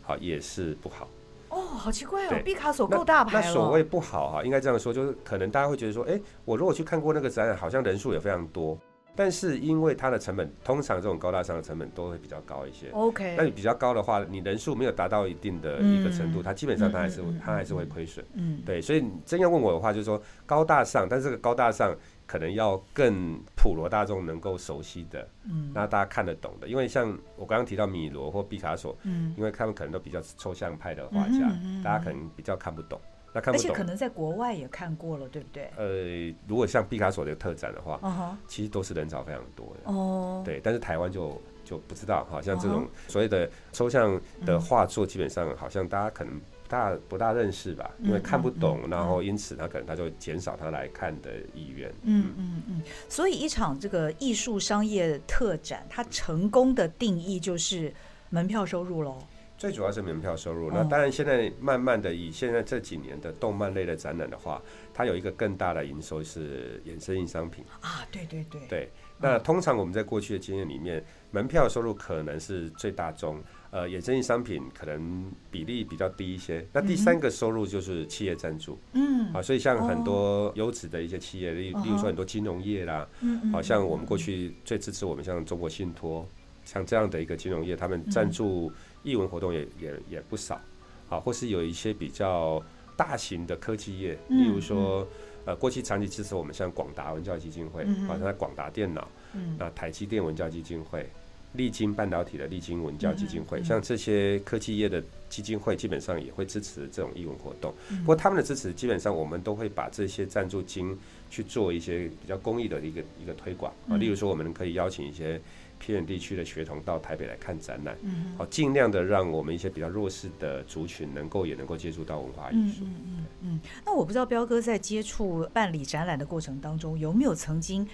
[0.02, 1.08] 好也是不好。
[1.50, 2.42] 哦，好奇怪哦！
[2.44, 8.78] 毕卡索够大牌那，那所谓不好哈，应该这样说，就是可能大家会觉得说，哎、欸，我如果去看过那个展览，好像人数也非常多，
[9.16, 12.88] 但是因为它的成本，通常这种高大上的成本都会比较高一些。
[12.92, 18.24] OK，那你比较高的话，你人数没有达到一定的一个程度，嗯、它基本上它还是、嗯、它还是会亏损。
[18.34, 21.94] 嗯，对，所以你真要问我的话，就是说高大上，但是这个高大上。
[22.30, 31.50] 可能要更普罗大众能够熟悉的，嗯，那大家看得懂的，因为像我刚刚提到米罗或毕卡索，嗯，因为他们可能都比较抽象派的画家，
[31.82, 33.00] 大家可能比较看不懂，
[33.34, 35.68] 那看不懂，而且可能在国外也看过了，对不对？
[35.76, 46.40] 呃，如果像毕卡索的特展的话，其实都是人潮非常多的，哦，对，但是台湾就就不知道，好像这种所谓的抽象的画作，基本上好像大家可能。
[46.70, 51.92] 大不大认识吧，因为看不懂，然后因此他可能他就减少他来看的意愿。
[52.04, 57.92] 嗯嗯嗯，所以一场这个艺术商业特展，它成功的定义就是
[58.30, 59.18] 门票收入喽。
[59.58, 60.70] 最主要是门票收入。
[60.70, 64.62] 那当然，现在慢慢的以现在这几年的动漫类的展览的话，
[64.94, 68.06] 它有一个更大的营收是衍生性商品啊。
[68.10, 68.60] 对对对。
[68.68, 73.42] 对，那通常我们在过去的经验里面，门票收入可能是最大宗。
[73.72, 76.66] 呃，衍生性商品可能比例比较低一些。
[76.72, 86.26] 那第三个收入就是企业赞助，嗯，啊，所以像很多优质的一些企业，例例如说很多金融业啦，嗯，好像我们过去最支持我们像中国信托，
[86.64, 88.72] 像这样的一个金融业，他们赞助
[89.04, 90.60] 艺文活动也也也不少，
[91.08, 92.60] 啊，或是有一些比较
[92.96, 95.06] 大型的科技业，例如说，
[95.44, 99.08] 呃，过去长期支持我们像广达文教基金会，好像在广达电脑，
[99.56, 101.08] 那台积电文教基金会。
[101.52, 107.74] 力晶半导体的力晶文教基金会，像这些科技业的基金会，基本上也会支持这种义文活动。
[108.00, 110.96] 不过他们的支持，基本上我们都会把这些赞助金
[111.28, 113.96] 去做一些比较公益的一个一个推广啊。
[113.96, 115.40] 例如说，我们可以邀请一些
[115.80, 117.96] 偏远地区的学童到台北来看展览，
[118.38, 122.84] 好，尽量的让我们一些比较弱势的族群能够也能够接触到文化艺术。
[122.84, 123.60] 嗯嗯嗯。
[123.84, 127.86] 那我不知道彪哥在接触办理展览的过程当中，有没有曾经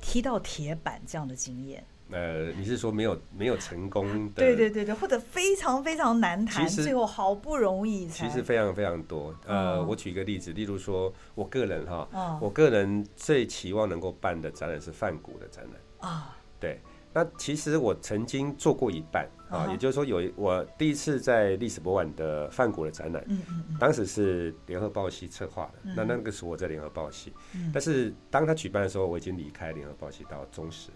[0.00, 1.84] 踢到铁板这样的经验？
[2.12, 4.34] 呃，你是说没有没有成功的？
[4.34, 8.26] 对对对对，或者非常非常难谈，最后好不容易才。
[8.26, 9.34] 其实非常非常多。
[9.46, 16.18] 呃，哦、我举一个例子，例如说，我个人哈，哦、我个人最期望能够办的展览是梵谷的展览啊。
[16.18, 16.80] 哦、对，
[17.12, 30.90] 那其实我曾经做过一半啊，哦、也就是说有我第一次在历史博物馆的梵谷的展览，嗯嗯嗯，当时是联合报系策划的，嗯、那那个时候我在联合报系，嗯、但是当他举办的时候，我已经离开联合报系到中时。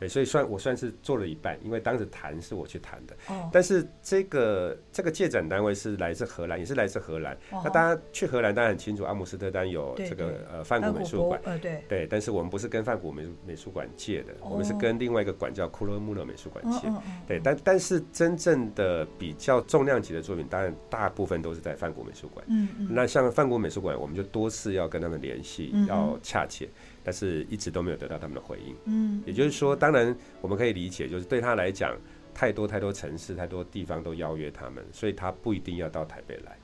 [0.00, 7.34] 对，所以算我算是做了一半，因为当时谈是我去谈的，哦、但是这个这个借展单位是来自荷兰，也是来自荷兰。
[7.50, 16.88] 哦、那大家去荷兰当然很清楚，阿姆斯特丹有这个呃梵谷美术馆，呃对，对，但是我们不是跟梵谷美美术馆借的，哦、我们是跟另外一个馆叫库勒穆勒美术馆借。
[16.88, 22.42] 哦对，但但是真正的比较重量级的作品，当然大部分都是在梵谷美术馆。
[22.48, 22.88] 嗯嗯。
[22.90, 26.68] 那像梵谷美术馆，我们就多次要跟他们联系，嗯、要洽切。
[27.02, 28.74] 但是一直都没有得到他们的回应。
[28.84, 31.96] 嗯，也就是说，当然我们可以理解，就是对他来讲，
[32.34, 36.56] 太多太多城市、太多地方都邀约他们，所以他不一定要到台北来。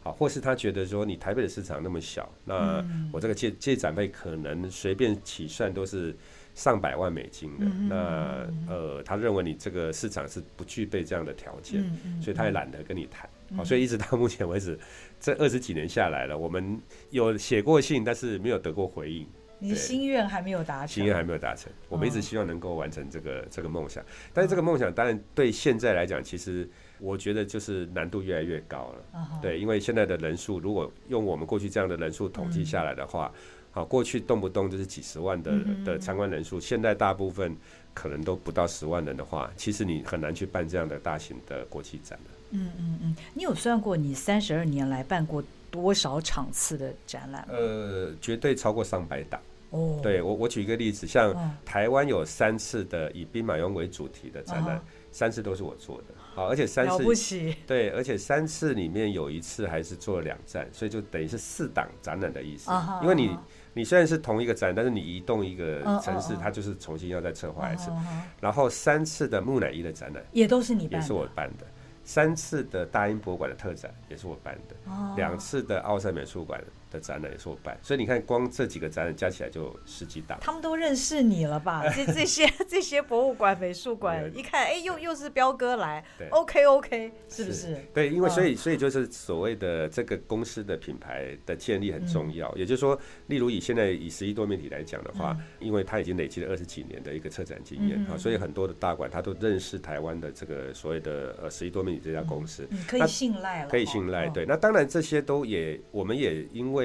[0.00, 6.16] 好，或是他觉得说，你台北的市场那么小，那我这个借借展费可能随便起算都是
[6.54, 7.66] 上百万美金的。
[7.88, 11.82] 那呃，他认为你这个市场是不具备这样的条件，
[12.22, 13.28] 所以他也懒得跟你谈。
[13.56, 14.78] 好，所以一直到目前为止，
[15.18, 19.26] 这二十几年下来了，我们有写过信，但是没有得过回应。
[19.58, 21.72] 你心愿还没有达成，心愿还没有达成。
[21.88, 26.68] 我们一直希望能够完成这个这个梦想，但是这个梦想当然对现在来讲，其实
[26.98, 29.28] 我觉得就是难度越来越高了。
[29.42, 33.32] 对，因为现在的人数，如果用我们过去这样的人数统计下来的话，
[33.70, 35.52] 好，过去动不动就是几十万的
[35.84, 37.56] 的参观人数，现在大部分
[37.92, 42.30] 可能都不到十万人的话，其实你很难去办这样的大型的国际展了。
[42.50, 47.46] 嗯嗯嗯，你有算过你三十二年来办过多少场次的展览？
[47.50, 49.38] 呃，绝对超过上百档。
[49.70, 63.36] 哦，对我我举一个例子，像台湾有三次的以兵马俑为主题的展览，哦、三次都是我做的，好，而且三次对，而且三次里面有一次还是做了两站，所以就等于是四档展览的意思，哦、因为你
[63.74, 67.96] 你虽然是同一个展，但是你移动一个城市，哦、它就是重新要再策划一次，哦、
[68.40, 71.66] 然后三次的木乃伊的展览也都是你办的，也是我办的。
[72.04, 74.74] 三次的大英博物馆的特展也是我办的，
[75.14, 75.38] 两、oh.
[75.38, 76.58] 次的奥赛美术馆
[76.90, 80.38] 的展览也是我办，所以你看，光这几个展览加起来就十几档。
[80.40, 81.84] 他们都认识你了吧？
[81.94, 87.58] 这这些这些博物馆、美术馆一看，哎，又又是彪哥来对，OK OK，是不是？
[87.58, 92.48] 是对，因为所以所以就是所谓的这个公司的品牌的建立很重要。
[92.50, 104.28] 嗯、也就是说，例如以现在以十一多媒体来讲的话，嗯、因为他已经累积了二十几年的一个策展经验啊，嗯、所以很多的大馆他都认识台湾的这个所谓的呃十一多媒体这家公司，嗯、可以信赖了，可以信赖。
[104.28, 106.77] 对，那当然这些都也我们也因为。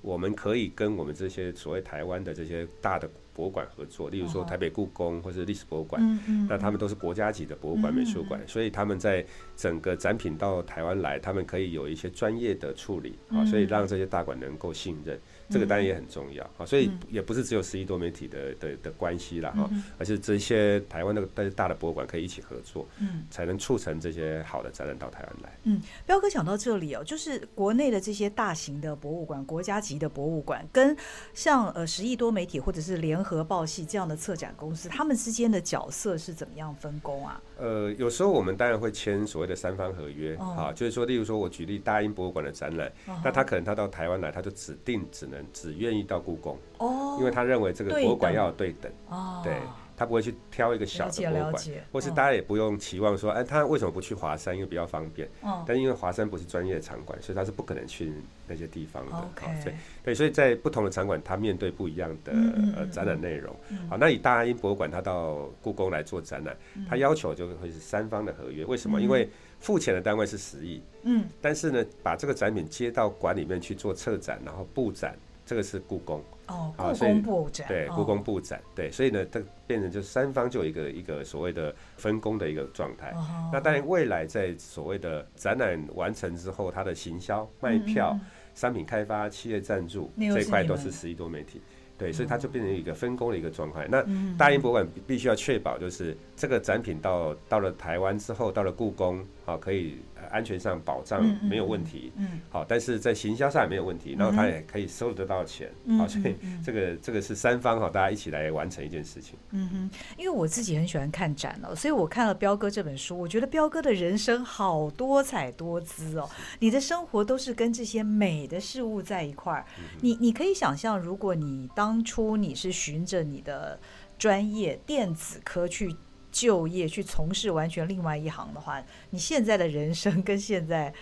[0.00, 6.00] 我们可以跟我们这些所谓台湾的这些大的博物馆合作，例如说台北故宫或是历史博物馆，
[6.48, 9.24] 那他们都是国家级的博物馆、美术馆，所以他们在
[9.56, 15.18] 整个展品到台湾来，他们可以有一些专业的处理啊，所以让这些大馆能够信任。
[15.50, 25.58] 这个当然也很重要啊，所以也不是只有十一多媒体的的的关系啦哈，而是这些台湾的大大的博物馆可以一起合作，嗯，才能促成这些好的展览到台湾来。
[25.64, 30.94] 嗯，彪哥讲到这里哦，就是国内的这些大型的博物馆、国家级的博物馆，跟
[31.32, 37.40] 像呃十亿多媒体或者是联合报系这样的策展公司，他们之间的角色是怎么样分工啊？
[37.56, 42.92] 呃，有时候我们当然会签所谓的三方合约，啊，就是说，例如说我举例大英博物馆的展览，
[43.24, 45.37] 那他可能他到台湾来，他就指定只能。
[45.52, 49.54] 只愿意到故宫，哦，因为他认为这个博物馆要有对等，哦，对，
[49.96, 54.54] 他不会去挑一个小的博物馆，或是大家也不用期望说，哎，他为什么不去华山？
[54.54, 58.12] 因为比较方便，哦，但因为华山不是专业的场馆，所以他是不可能去
[58.46, 59.30] 那些地方的，好，
[59.64, 59.74] 对，
[60.04, 62.32] 对，所以在不同的场馆，他面对不一样的
[62.76, 63.54] 呃展览内容，
[63.88, 66.56] 好，那以大英博物馆，他到故宫来做展览，
[66.88, 69.00] 他要求就会是三方的合约，为什么？
[69.00, 69.28] 因为
[69.60, 75.16] 付钱的单位是十亿，嗯，但是呢，把这个展品接到馆里面去做策展，然后布展。
[75.48, 83.14] 这个是故宫哦，故宫布展对，故宫布展对，所以呢，它变成就是三方就有一个一个所谓的分工的一个状态。
[83.50, 88.14] 那当然，未来在所谓的展览完成之后，它的行销、卖票、
[88.54, 91.62] 商品开发、企业赞助这一块都是十一多媒体。
[91.96, 93.88] 对，所以它就变成一个分工的一个状态。
[93.90, 94.04] 那
[94.36, 99.96] 大英博物馆必须要确保，就是这个展品到到了台湾之后，到了故宫啊，可以。
[100.30, 109.38] 安全上保障没有问题，嗯，好，但是在行销上也没有问题，然后他也可以收得到钱，好，所以这个这个是三方哈，大家一起来完成一件事情。
[109.50, 119.64] 嗯哼，因为我自己很喜欢看展哦，所以我看了彪哥这本书，我觉得彪哥的人生好多彩多姿哦，你的生活都是跟这些美的事物在一块儿。
[120.00, 123.78] 你你可以想象，如果你当初你是循着你的
[124.18, 125.94] 专业电子科去。
[126.30, 130.92] 就业去从事完全另外一行的话，你现在的人生跟现在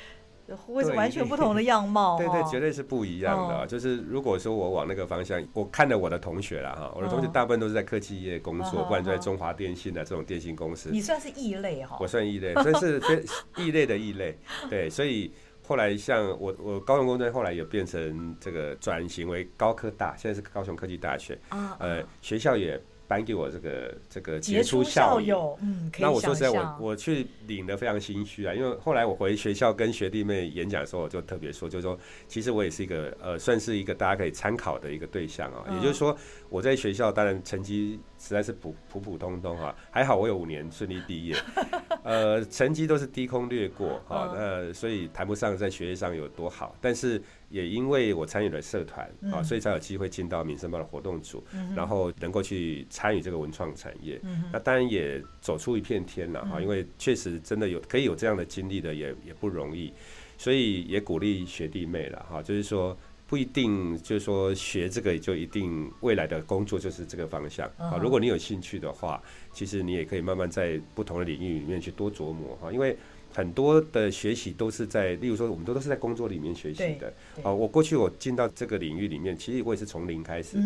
[0.65, 2.17] 会是完全不同的样貌。
[2.23, 3.67] 对对，绝对是不一样的。
[3.67, 10.91] 就是如果说我往那个方向，我看了我的同学了哈，我的同学大部分都是在科技业工作，不然就在中华电信的这种电信公司。
[10.93, 11.97] 你算是异类哈？
[12.01, 13.25] 我算异类，算是 非
[13.57, 14.39] 异类的异类。
[14.71, 15.33] 对，所以
[15.67, 21.37] 后来像我，我高雄工专后来也变成这个转型为高科大，现在是高雄科技大学。
[21.81, 22.81] 呃，学校也。
[23.09, 36.17] 颁给我这个这个杰出校友，嗯，那我说实在，我我去领的非常心虚啊，因为后来我回学校跟学弟妹演讲的时候，我就特别说，就是说，其实我也是一个呃，算是一个大家可以参考的一个对象啊，也就是说，
[36.49, 37.99] 我在学校当然成绩。
[38.19, 41.37] 实在是普普普通通哈，还好我有五年顺利毕业，
[42.03, 51.43] 呃，成绩都是低空掠过哈，那所以谈不上在学业上有多好，但是也因为我参与了社团啊，所以才有机会进到民生报的活动组，
[51.75, 54.21] 然后能够去参与这个文创产业，
[54.53, 59.93] 那当然也走出一片天了哈，因为确实真的有可以有这样的经历的也也不容易，
[60.39, 62.97] 所以也鼓励学弟妹了哈，就是说。
[63.29, 67.99] 不一定就是说学这个就一定未来的工作就是这个方向啊。
[68.01, 69.21] 如果你有兴趣的话，
[69.53, 72.73] 其实你也可以慢慢在不同的领域里面去多琢磨哈。
[72.73, 72.97] 因为
[73.37, 77.13] 很多的学习都是在，例如说我们都都是在工作里面学习的。
[77.43, 77.53] 啊。
[77.53, 80.57] 我过去我进到这个领域里面，其实我也是从零开始，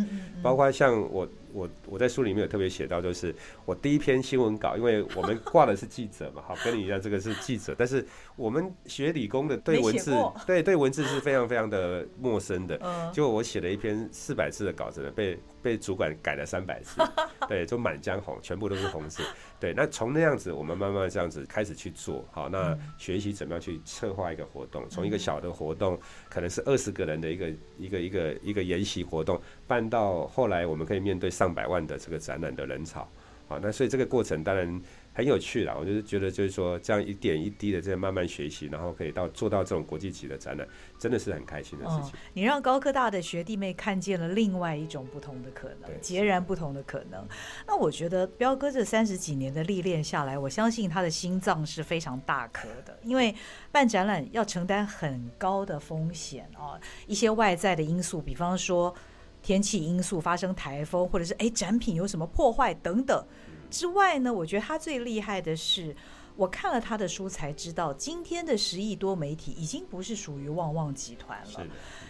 [0.40, 3.34] 包括像我我我在书里面有特别写到，就是
[3.64, 8.04] 我第一篇新闻稿，因为我们挂的是记者嘛，好，跟你一样，这个是记者，但是
[8.36, 10.14] 我们学理工的对文字，
[10.46, 12.78] 对对文字是非常非常的陌生的，
[13.12, 17.00] 结果我写了一篇四百字的稿子呢，被被主管改了三百字，
[17.48, 19.22] 对，就满江红，全部都是红字，
[19.58, 33.08] 对，那从那样子，我们慢慢这样子开始去做，好，那学习怎么样去策划一个活动，从一个小的活动，可能是二十个人的一个一个一个一个研习活动，办到后来我们可以面对上百万的这个展览的人潮，
[33.48, 34.82] 啊，那所以这个过程当然。
[35.12, 40.66] 很有趣啦，我就是觉得，就是说，这样一点一滴的这样慢慢学习，然后可以到做到这种国际级的展览，
[41.00, 42.12] 真的是很开心的事情。
[42.12, 47.26] 哦，你让高科大的学弟妹看见了另外一种不同的可能，截然不同的可能。
[47.66, 53.34] 那我觉得彪哥这三十几年的历练下来，我相信他的心脏是非常大颗的，因为
[53.72, 58.94] 办展览要承担很高的风险啊，一些外在的因素，比方说
[59.42, 63.24] 天气因素发生台风，或者是哎展品有什么破坏等等。
[63.70, 65.94] 之外呢，我觉得他最厉害的是，
[66.36, 71.66] 我看了他的书才知道，今天的十亿多媒体已经不是属于旺旺集团了。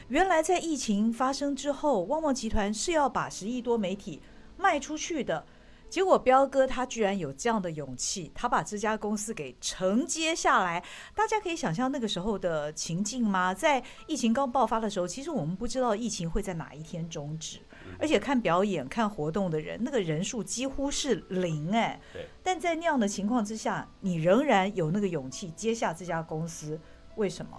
[0.08, 4.20] 原来在疫情发生之后，旺旺集团是要把十亿多媒体
[4.56, 5.44] 卖出去的。
[5.90, 10.82] 结果彪哥他居然有这样的勇气，他把这家公司给承接下来。
[11.16, 13.52] 大家可以想象那个时候的情境吗？
[13.52, 17.58] 在疫情刚爆发的时候，其实我们不知道疫情会在哪一天终止，
[17.98, 22.00] 而且看表演、看活动的人，那个人数几乎是零哎。
[22.12, 22.24] 对。
[22.40, 26.80] 但在那样的情况之下，你仍然有那个勇气接下这家公司，
[27.16, 27.50] 为什么？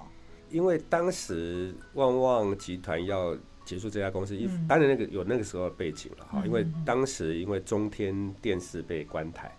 [0.50, 3.38] 因为当时旺旺集团要。
[3.64, 9.52] 结束这家公司，一当然那个有那个时候的背景了哈，因为当时因为中天电视被关台，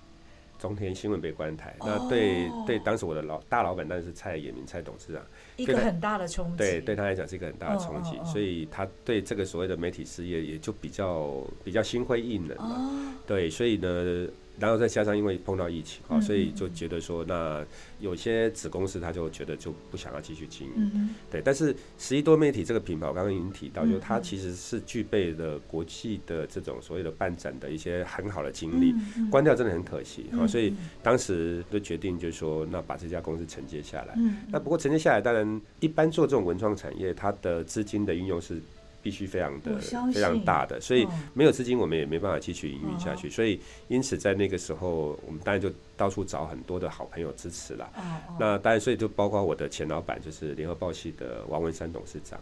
[0.58, 5.22] 中天新闻被关台，那对对当时我的老大老板当然是蔡衍明蔡董事长，
[5.56, 14.26] 一个很大的冲击，对对他来讲是一个很大的冲击，所以他对这个所谓的媒体事业也就比较比较心灰意冷了，对，所以呢。
[14.62, 17.66] 然后再加上因为碰到疫情啊，所以就觉得说，那
[17.98, 21.42] 有些子公司他就觉得就不想要继续经营，对。
[21.44, 28.94] 但是十一多媒体这个品牌，我刚刚已经提到，就它其实是具备了国际的这种所谓的办展的一些很好的经历，
[29.32, 30.46] 关掉真的很可惜啊。
[30.46, 30.72] 所以
[31.02, 34.16] 当时就决定就是说，那把这家公司承接下来。
[34.48, 38.62] 那不过承接下来，当然一般做这种文创产业，它的资金的运用是。
[39.02, 43.28] 必须非常的非常大的，所以没有资金，我们也没办法继续营运下去。
[43.28, 47.90] 所以因此在那个时候，我们当然就到处找很多的好朋友支持了。
[48.38, 52.38] 那当然，所以就包括我的前老板，就是联合报系的王文山董事长。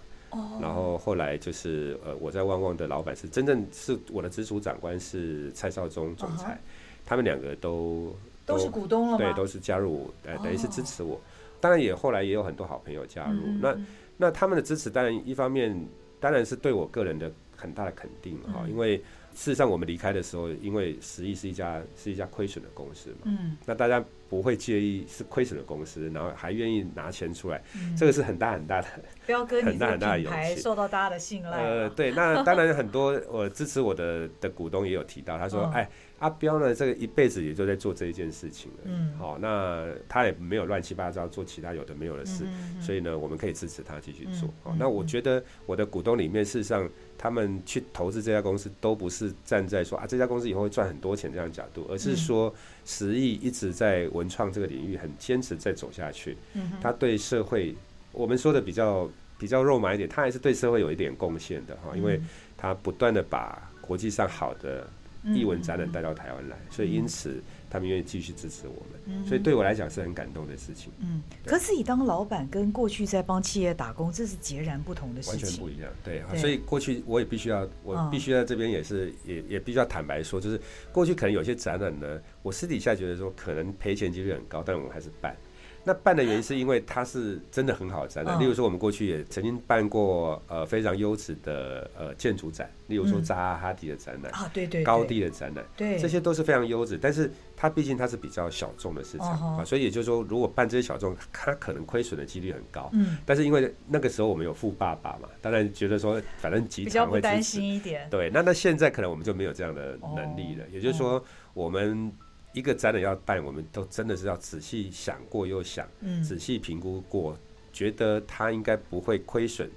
[0.60, 6.56] 然后后来就是呃，我在旺旺的老板是真正是我的直属长官是蔡少忠总裁，
[7.04, 8.14] 他们两个都
[8.46, 11.20] 都是股东了，对，都是加入，呃，等于是支持我。
[11.60, 13.40] 当然也后来也有很多好朋友加入。
[13.60, 13.76] 那
[14.16, 15.74] 那他们的支持，当然一方面。
[16.20, 18.98] 当然是对我个人的很大的肯定哈，因为
[19.34, 27.60] 事实上我们离开的时候，因为十亿是一家是一家亏损的公司嘛，嗯，那大家不会介意是亏损的公司，然后还愿意拿钱出来，
[27.98, 28.86] 这个是很大很大的，
[29.26, 31.62] 彪哥，很大很大的勇气，受到大家的信赖。
[31.62, 35.86] 呃，对，那当然很多我支持我的的股东也有提到，他说，哎。
[36.20, 38.78] 阿彪呢，这个一辈子也就在做这一件事情了。
[38.84, 42.44] 嗯，好，那他也没有乱七八糟做其他有的没有的事，
[42.78, 44.52] 所以呢，我们可以支持他继续做。
[44.62, 46.86] 好，那我觉得我的股东里面，事实上
[47.22, 52.52] 他们去投资这家公司，都不是站在说啊这家公司以后会赚很多钱这样的角度，而是说
[52.86, 56.34] 十亿一直在文创这个领域很坚持在走下去。
[56.54, 57.74] 嗯，他对社会，
[58.10, 59.06] 我们说的比较
[59.38, 62.18] 比较肉麻一点，他还是对社会有一点贡献的哈，因为
[62.56, 64.88] 他不断的把国际上好的。
[65.22, 70.92] 艺文展览带到台湾来，所以因此他们愿意继续支持我们，所以对我来讲是很感动的事情。
[70.98, 75.90] 嗯，可是你当老板跟过去在帮企业打工，这是截然不同的事情，完全不一样。
[76.02, 80.60] 对，所以过去我也必须要，我必须在这边也是也也必须要坦白说，就是
[80.92, 85.36] 过去可能有些展览呢，我私底下觉得说可能赔钱几率很高，但我们还是办。
[85.82, 102.90] 那办的原因是因为它是真的很好的展览，例如说我们过去也曾经办过呃非常优质的呃建筑展，例如说扎哈迪的展览啊，对对，高地的展览，对，这些都是非常优质，但是它毕竟它是比较小众的市场啊，所以也就是说，如果办这些小众，它可能亏损的几率很高。
[102.92, 108.06] 嗯，但是因为那个时候我们有富爸爸嘛，当然觉得说反正集团会担心一点。
[108.10, 112.12] 对，那那现在可能我们就没有这样的能力了，也就是说我们。
[112.52, 115.86] 一个展览要办，我们都真的是要仔细想过又想，
[116.26, 117.36] 仔细评估过，
[117.72, 119.68] 觉得它应该不会亏损，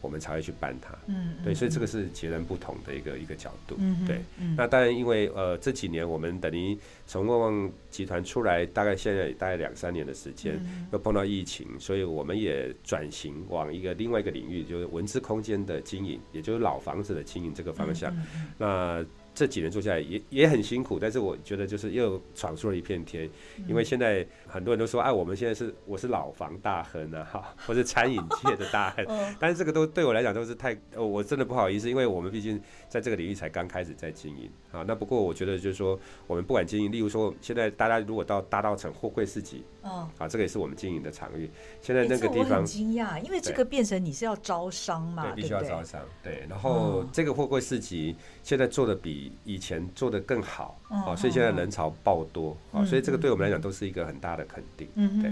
[0.00, 0.96] 我们才会去办它。
[1.06, 3.76] 嗯，对，所以这个是截然不同的一个一个角度。
[3.78, 4.20] 嗯，对。
[4.56, 6.76] 那当然，因为呃这几年我们等于
[7.06, 10.60] 从旺旺集团出来，大概现在也大概两三年的时间，
[10.92, 18.12] 又碰到疫情，所以我们也转型往一个另外一个领域，就是文字空间的经营，也就是老房子的经营这个方向。
[18.56, 19.04] 那
[19.38, 23.30] 这几年做下来也也很辛苦，但是我觉得就是又闯出了一片天，
[23.68, 29.06] 因为现在很多人都说，哎，我们现在是我是老房大亨啊，哈， 我是餐饮界的大亨，
[29.38, 34.84] 但是这个都对我来讲都是太，我真的不好意思，因为我们毕竟在这个领域才刚开始在经营啊。
[34.86, 41.50] 那不过我觉得就是说，我们不管经营，例如说现在大家如果到大道城货柜市集，啊，这个也是我们经营的场域。
[41.80, 46.44] 现在那个地方，我很惊讶，因为这个变成你是要招商嘛，对，必须要招商，对。
[46.48, 54.88] 然后这个货柜市集现在做的比以前做的更好，啊，所以现在人潮爆多，啊，所以这个对我们来讲都是一个很大的肯定。
[54.94, 55.30] 嗯对。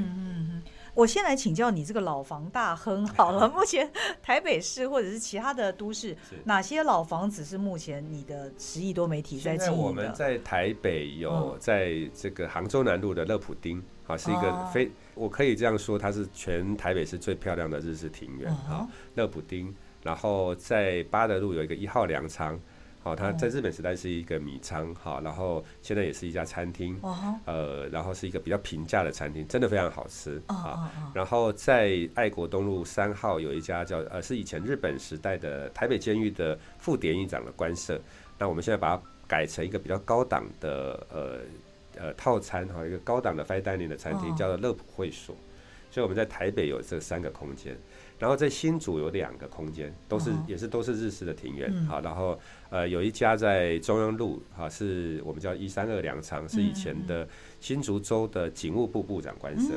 [0.96, 3.88] 我先来请教你这个老房大亨好了， 目前
[4.22, 9.82] 台北市或者是其他的都市，哪些老房子是目前你的十亿多媒体在经营的？
[9.82, 19.72] 我们在台北有在这个杭州南路的乐普丁，啊，是一个非我可以这样说，它是全台北市最漂亮的日式庭院啊，乐普丁。
[20.02, 22.58] 然后在八德路有一个一号粮仓。
[23.06, 27.00] 哦，它在日本时代是一个米仓，好，然后现在也是一家餐厅，
[27.44, 30.90] 呃，然后是一个比较平价的餐厅，真的非常好吃啊。
[31.14, 38.00] 然后在爱国东路三号有一家叫呃，是以前日本时代的台北监狱的副典狱长的官舍，
[38.36, 41.38] 那我们现在把它改成一个比较高档的呃
[41.96, 45.36] 呃套餐哈，一个高档的 fine dining 的餐厅，叫做乐普会所。
[45.92, 47.74] 所以我们在台北有这三个空间。
[48.18, 52.38] 然后在新竹有两个空间，都是也是都是日式的庭院，好，然后
[52.70, 57.28] 呃有一家在中央路，哈，是我们叫一三二粮仓，是以前的
[57.60, 59.74] 新竹州的警务部部长官舍，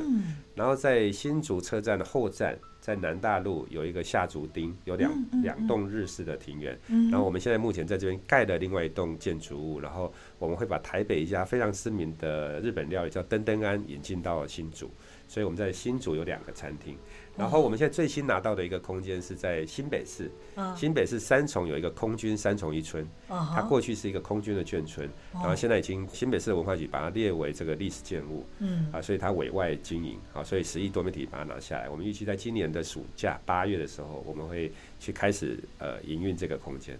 [0.54, 5.12] 然后在新竹车站的后站，在南大路有一个下竹町，有两
[5.42, 6.78] 两栋日式的庭院，
[7.10, 14.90] 然后我们现在目前在这边盖了另外一栋建筑物，然后我们会把台北一家非常知名的日本料理叫登登安引进到新竹，
[15.28, 16.96] 所以我们在新竹有两个餐厅。
[17.36, 20.30] 然后我们现在最新拿到的一个空间是在新北市，
[20.76, 36.98] 新北市三重有一个空军三重一村，它过去是一个空军的眷村，然后现在已经新北市的文化局把它列为这个历史建物，嗯啊，所以它委外经营，啊，所以十亿多媒体把它拿下来，我们预期在今年的暑假八月的时候，我们会去开始呃营运这个空间。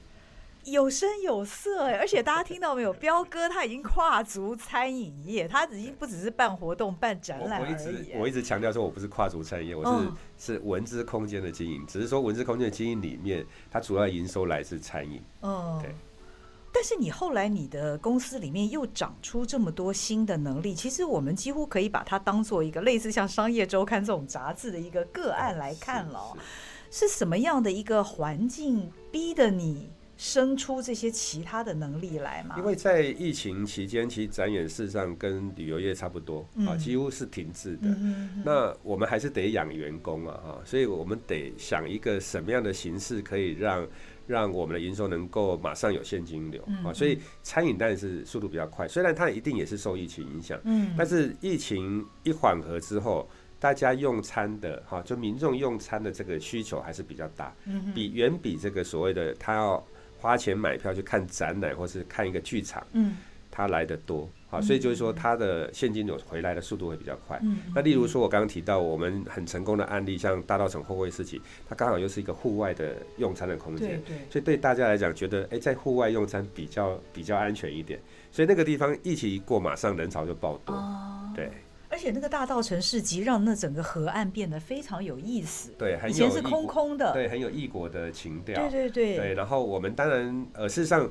[0.64, 2.92] 有声有色哎，而且大家听到没有？
[2.92, 7.62] 彪哥他已经跨足餐饮业，他已经不只是办活动、办展览。
[7.62, 11.84] 我一直我一直强调说，我不是跨足餐饮业，我是、嗯、是文字空间的经营。
[11.86, 15.22] 只是说文字空间的经营里面，它主要营收来自餐饮。
[15.40, 15.94] 嗯，对。
[16.72, 26.36] 但是你后来你的公司里面又长出这么多新的能力，其实我们几乎可以把它当做一个类似像《商业周刊》这种杂志的一个个案来看了。
[26.92, 29.90] 是什么样的一个环境逼得你？
[30.20, 32.54] 生出这些其他的能力来嘛？
[32.58, 37.88] 因为在疫情期间，其实展演事实上跟旅游业差不多啊，几乎是停滞的。
[38.44, 43.88] 那我们还是得养员工啊，哈，所以我们得想一个什么样的形式可以让
[44.26, 46.92] 让我们的营收能够马上有现金流啊。
[46.92, 53.26] 所以餐饮当然是速度比较快，虽然它一定也是受疫情影响，嗯但是疫情一缓和之后，
[53.58, 57.56] 大家用餐的哈，就民众用餐的这个需求还是比较大，
[57.94, 59.82] 比远比这个所谓的他要。
[60.20, 63.16] 花钱买票去看展览，或是看一个剧场，嗯，
[63.50, 67.40] 他来的多，好，所以就是说他的现金流回来的速度会比较快。
[67.42, 77.98] 嗯，那例如说，我刚刚提到我们很成功的案例，像大道城后卫市集，它刚好又是一个户外的用餐的空间，所以对大家来讲，觉得哎，在户外用餐比较比较安全一点，
[78.30, 80.76] 所以那个地方疫情一过，马上人潮就爆多，
[81.34, 81.50] 对。
[82.01, 85.70] 而且那个大道城市集让那整个河岸变得非常有意思。
[85.76, 87.12] 对，以前是空空的。
[87.12, 88.59] 对，很有异国的情调。
[88.59, 89.16] 对对对。
[89.18, 91.07] 对，然后我们当然，呃，事实上，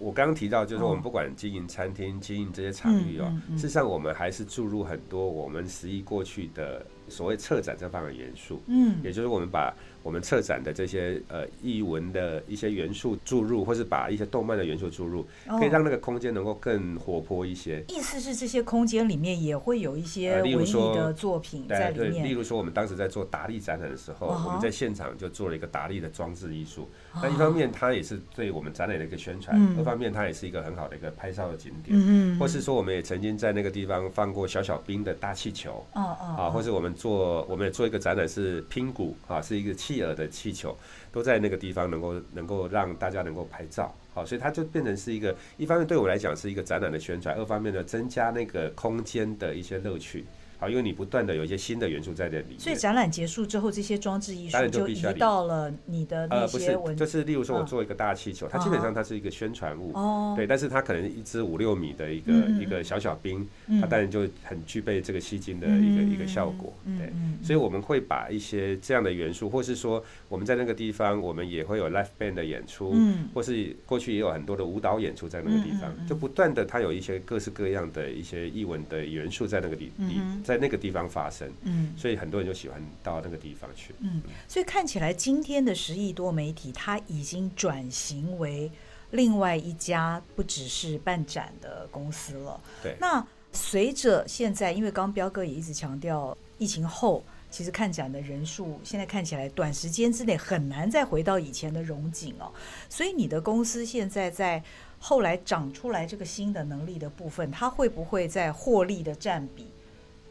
[0.00, 8.60] 我刚刚提到，就是我们不管经营餐厅、经营这些场域哦，事实上我们还是注入很多我们十一过去的所谓策展这方面的元素。
[8.66, 8.96] 嗯。
[9.04, 9.72] 也就是我们把。
[10.02, 15.26] 我们策展的这些呃译文的一些元素注入，或是把一些动漫的元素注入，
[15.58, 17.84] 可以让那个空间能够更活泼一些。
[17.88, 22.12] 意思是这些空间里面也会有一些文艺的作品在里面。
[22.12, 26.88] 对，例如说我们当时在做达利展览的时候，我们在现场就做了一个达利的装置艺术。
[27.14, 31.90] 那一方面它也是对我们展览的一个宣传，二方面它也是一个很好的一个拍照的景点。
[31.92, 35.84] 嗯或是说我们也曾经在那个地方放过小小兵的大气球。
[35.92, 39.91] 哦哦啊，或是我们做我们也做一个展览是拼鼓啊，是一个气。
[39.92, 40.74] 企鹅的气球
[41.12, 50.24] 都在那个地方，能够能够让大家能够拍照，好，所以它就变成是一个，一方面对我来讲是一个展览的宣传，二方面呢增加那个空间的一些乐趣，
[50.62, 52.56] 好，因为你不断的有一些新的元素在这里。
[52.56, 56.84] 所以展览结束之后，这些装置艺术就移到了你的那些文。
[56.84, 63.44] 呃，不是，就是例如说我做一个大气球，它基本上它是一个宣传物，哦，对，但是它可能一支五六米的一个一个小小兵，
[63.80, 72.94] 它当然就很具备这个吸睛的一个一个效果，对，所以我们会把一些这样的元素，或是说我们在那个地方，我们也会有 live band 的演出，
[73.34, 88.70] 或是过去也有很多的舞蹈演出在那个地方，就不断的它有一些各式各样的一些艺文的元素在那个地地在那个地方发生，嗯，所以很多人就喜欢到那个地方去，嗯，所以看起来今天的十亿多媒体，它已经转型为
[89.10, 92.60] 另外一家不只是办展的公司了。
[92.82, 102.50] 对，那随着现在，因为刚刚标哥也一直强调，疫情后其实看展的人数现在看起来短时间之内很难再回到以前的荣景哦，
[102.88, 104.62] 所以你的公司现在在
[104.98, 109.66] 后来长出来这个新的能力的部分，它会不会在获利的占比？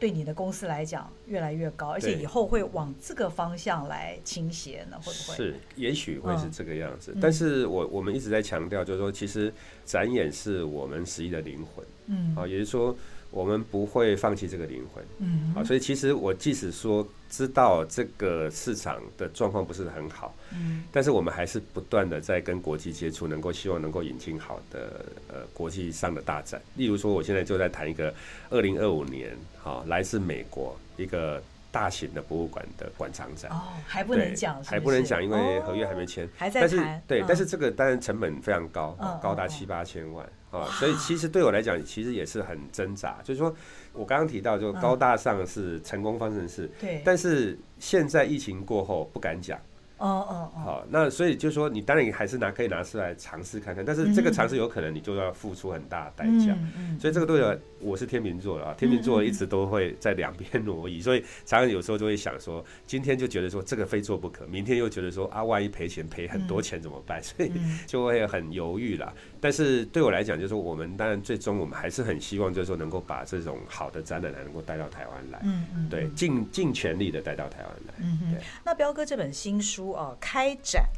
[0.02, 4.96] 对你的公司来讲越来越高，而且以后会往这个方向来倾斜呢？
[4.98, 5.36] 会不会？
[5.36, 7.12] 是，也许会是这个样子。
[7.14, 11.86] 嗯、但是我我们一直在强调，就是说，其实展演是我们十一的灵魂。
[12.06, 12.96] 嗯，啊，也就是说。
[13.32, 26.60] 我们不会放弃这个灵魂，嗯，好，所以其实我即使说知道这个市场的状况不是很好，嗯，但是我们还是不断的在跟国际接触，能够希望能够引进好的呃国际上的大展。
[26.76, 28.12] 例如说，我现在就在谈一个
[28.50, 33.50] 二零二五年，好，来自美国一个大型的博物馆的馆藏展。
[33.50, 37.02] 哦，还不能讲，还不能讲，因为合约还没签，还在谈。
[37.06, 40.28] 对，但是这个当然成本非常高，高达七八千万。
[40.52, 43.18] 啊，所以其实对我来讲，其实也是很挣扎。
[43.24, 43.52] 就是说，
[43.92, 47.00] 我刚刚提到，就高大上是成功方程式，对。
[47.04, 49.58] 但是现在疫情过后，不敢讲。
[49.98, 56.58] 哦哦哦，好，那所以就是说，你当然还是拿可以拿出来尝试看看，但是这个尝试有可能你就要付出很大的代价。
[56.98, 67.22] 所以这个对我，我是天秤座的啊，天秤座一直都会在两边挪移，所以常常有时候就会想说，今天就觉得说这个非做不可，明天又觉得说啊，万一赔钱赔很多钱怎么办？
[67.22, 67.52] 所以
[67.86, 69.14] 就会很犹豫啦。
[69.42, 75.40] 但是对我来讲，就是说我们当然最终我们还是很希望，就是说能够把这种好的展览还能够带到台湾来。
[75.42, 75.88] 嗯嗯。
[75.88, 77.94] 对，尽尽全力的带到台湾来。
[77.98, 78.36] 嗯嗯。
[78.64, 79.90] 那彪哥这本新书。
[79.90, 80.88] 哦，开展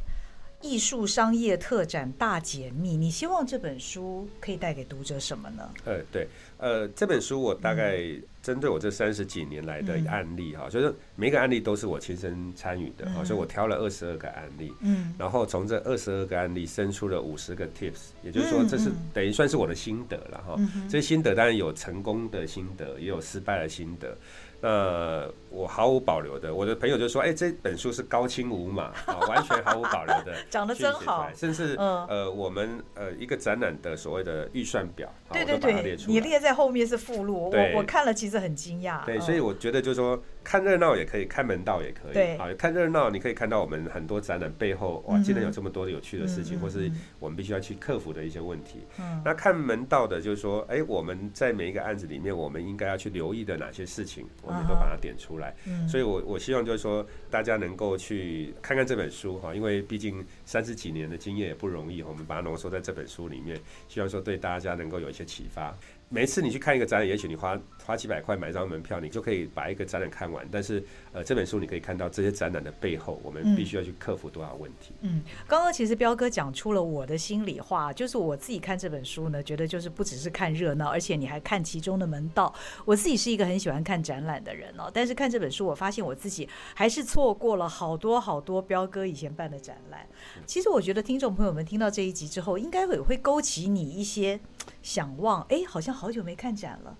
[0.61, 5.69] 艺术商业特展大解密，你希望这本书可以带给读者什么呢？
[5.83, 6.27] 呃，对，
[6.57, 7.99] 呃，这本书我大概
[8.45, 20.55] 针对我这三十几年来的案例哈，嗯、就是每一个案例都是我亲身参与的哈，嗯、所以我挑了二十二个案例，嗯，然后从这二十二个案例生出了五十个 tips，也就是说这是等于算是我的心得了哈。
[20.87, 24.15] 这些心得当然有成功的心得，也有失败的心得。
[24.61, 31.29] 那我毫无保留的，我的朋友就说：“哎，这本书是高清无码 啊，完全毫无保留的， 讲的真好。
[31.35, 39.05] 甚至呃，我们呃一个展览的所谓的预算表，对对对，你列在后面是附录，我我看了其实很惊讶。
[39.05, 42.13] 对，所以我觉得就是说，看热闹也可以，看门道也可以。
[42.13, 46.89] 对，啊，看热闹你可以看到我们很多展览背后哇，竟然有这么多有趣的事情，或是
[47.19, 48.79] 我们必须要去克服的一些问题。
[48.99, 55.53] 嗯那看门道的就是说，哎，我们在每一个案子里面，我们应该要去留意的哪些事情，我们都把它点出来。
[55.65, 65.75] 嗯所以我我希望就是说，大家能够去看看这本书哈，因为毕竟三十几年的经验也不容易，我们把它浓缩在这本书里面，希望说对大家能够有一些启发。
[66.15, 70.47] 每次你去看一个展览，也许你花花几百块买一张门票，你就可以把一个展览看完。
[70.49, 74.93] 但是，呃，这本书你可以看到这些展览的背后，我们必须要去克服多少问题。
[75.01, 82.55] 嗯，刚刚其实彪哥讲出了我的心里话，就是我自己看这本书呢，觉得就是不只是看热闹，而且你还看其中的门道。
[82.85, 90.07] 我自己是一个很喜欢看展览的人哦，但是看这本书，我发现我自己还是错过了好多好多彪哥以前办的展览。
[90.45, 94.39] 其实我觉得听众朋友们听到这一集之后，应该会会勾起你一些
[94.85, 96.95] 想望，哎，好像好久没看展了，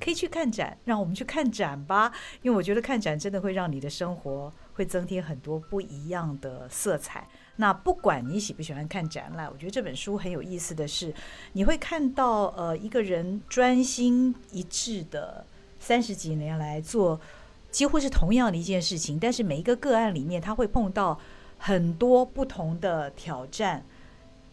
[0.00, 2.10] 可以去看展，让我们去看展吧。
[2.40, 7.28] 因为我觉得看展真的会让你的生活会增添很多不一样的色彩。
[7.56, 11.12] 那不管你喜不喜欢看展览，我觉得这本书很有意思的是，
[11.52, 15.44] 你会看到呃一个人专心一致的
[15.78, 17.20] 三十几年来做
[17.70, 21.20] 几乎是同样的一件事情，但是每一个个案里面他会碰到
[21.58, 23.84] 很多不同的挑战，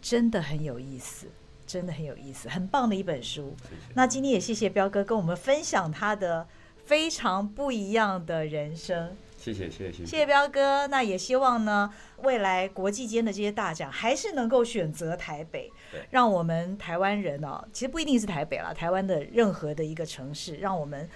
[0.02, 1.28] 真的很有意思。
[1.74, 3.56] 真的很有意思，很棒的一本书。
[3.64, 3.94] 谢谢。
[3.96, 6.48] 那今天也谢谢彪哥跟我们分享他的
[6.86, 9.16] 非常不一样的人生。
[9.40, 10.86] 谢谢谢谢谢谢，谢谢标哥。
[10.88, 15.72] 那也希望呢，未来国际间的这些大奖还是能够选择台北，
[16.12, 21.10] 让我们台湾人哦，其实不一定是台北啦，台湾的任何的一个城市，让我们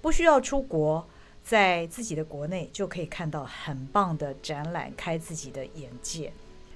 [0.00, 1.04] 不需要出国，
[1.42, 6.32] 在自己的国内就可以看到很棒的展览，开自己的眼界。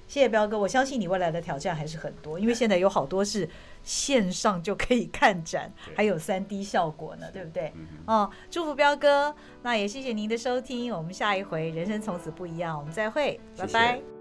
[0.09, 3.47] 谢谢彪哥，我相信你未来的挑战还是很多，因为现在有好多是
[3.83, 7.71] 线上就可以看展，还有三 D 效果呢，对不对？
[8.07, 13.93] 哦，祝福彪哥，那也谢谢您的收听，我们下一回人生从此不一样，我们再会，拜拜。
[13.93, 14.18] 谢谢。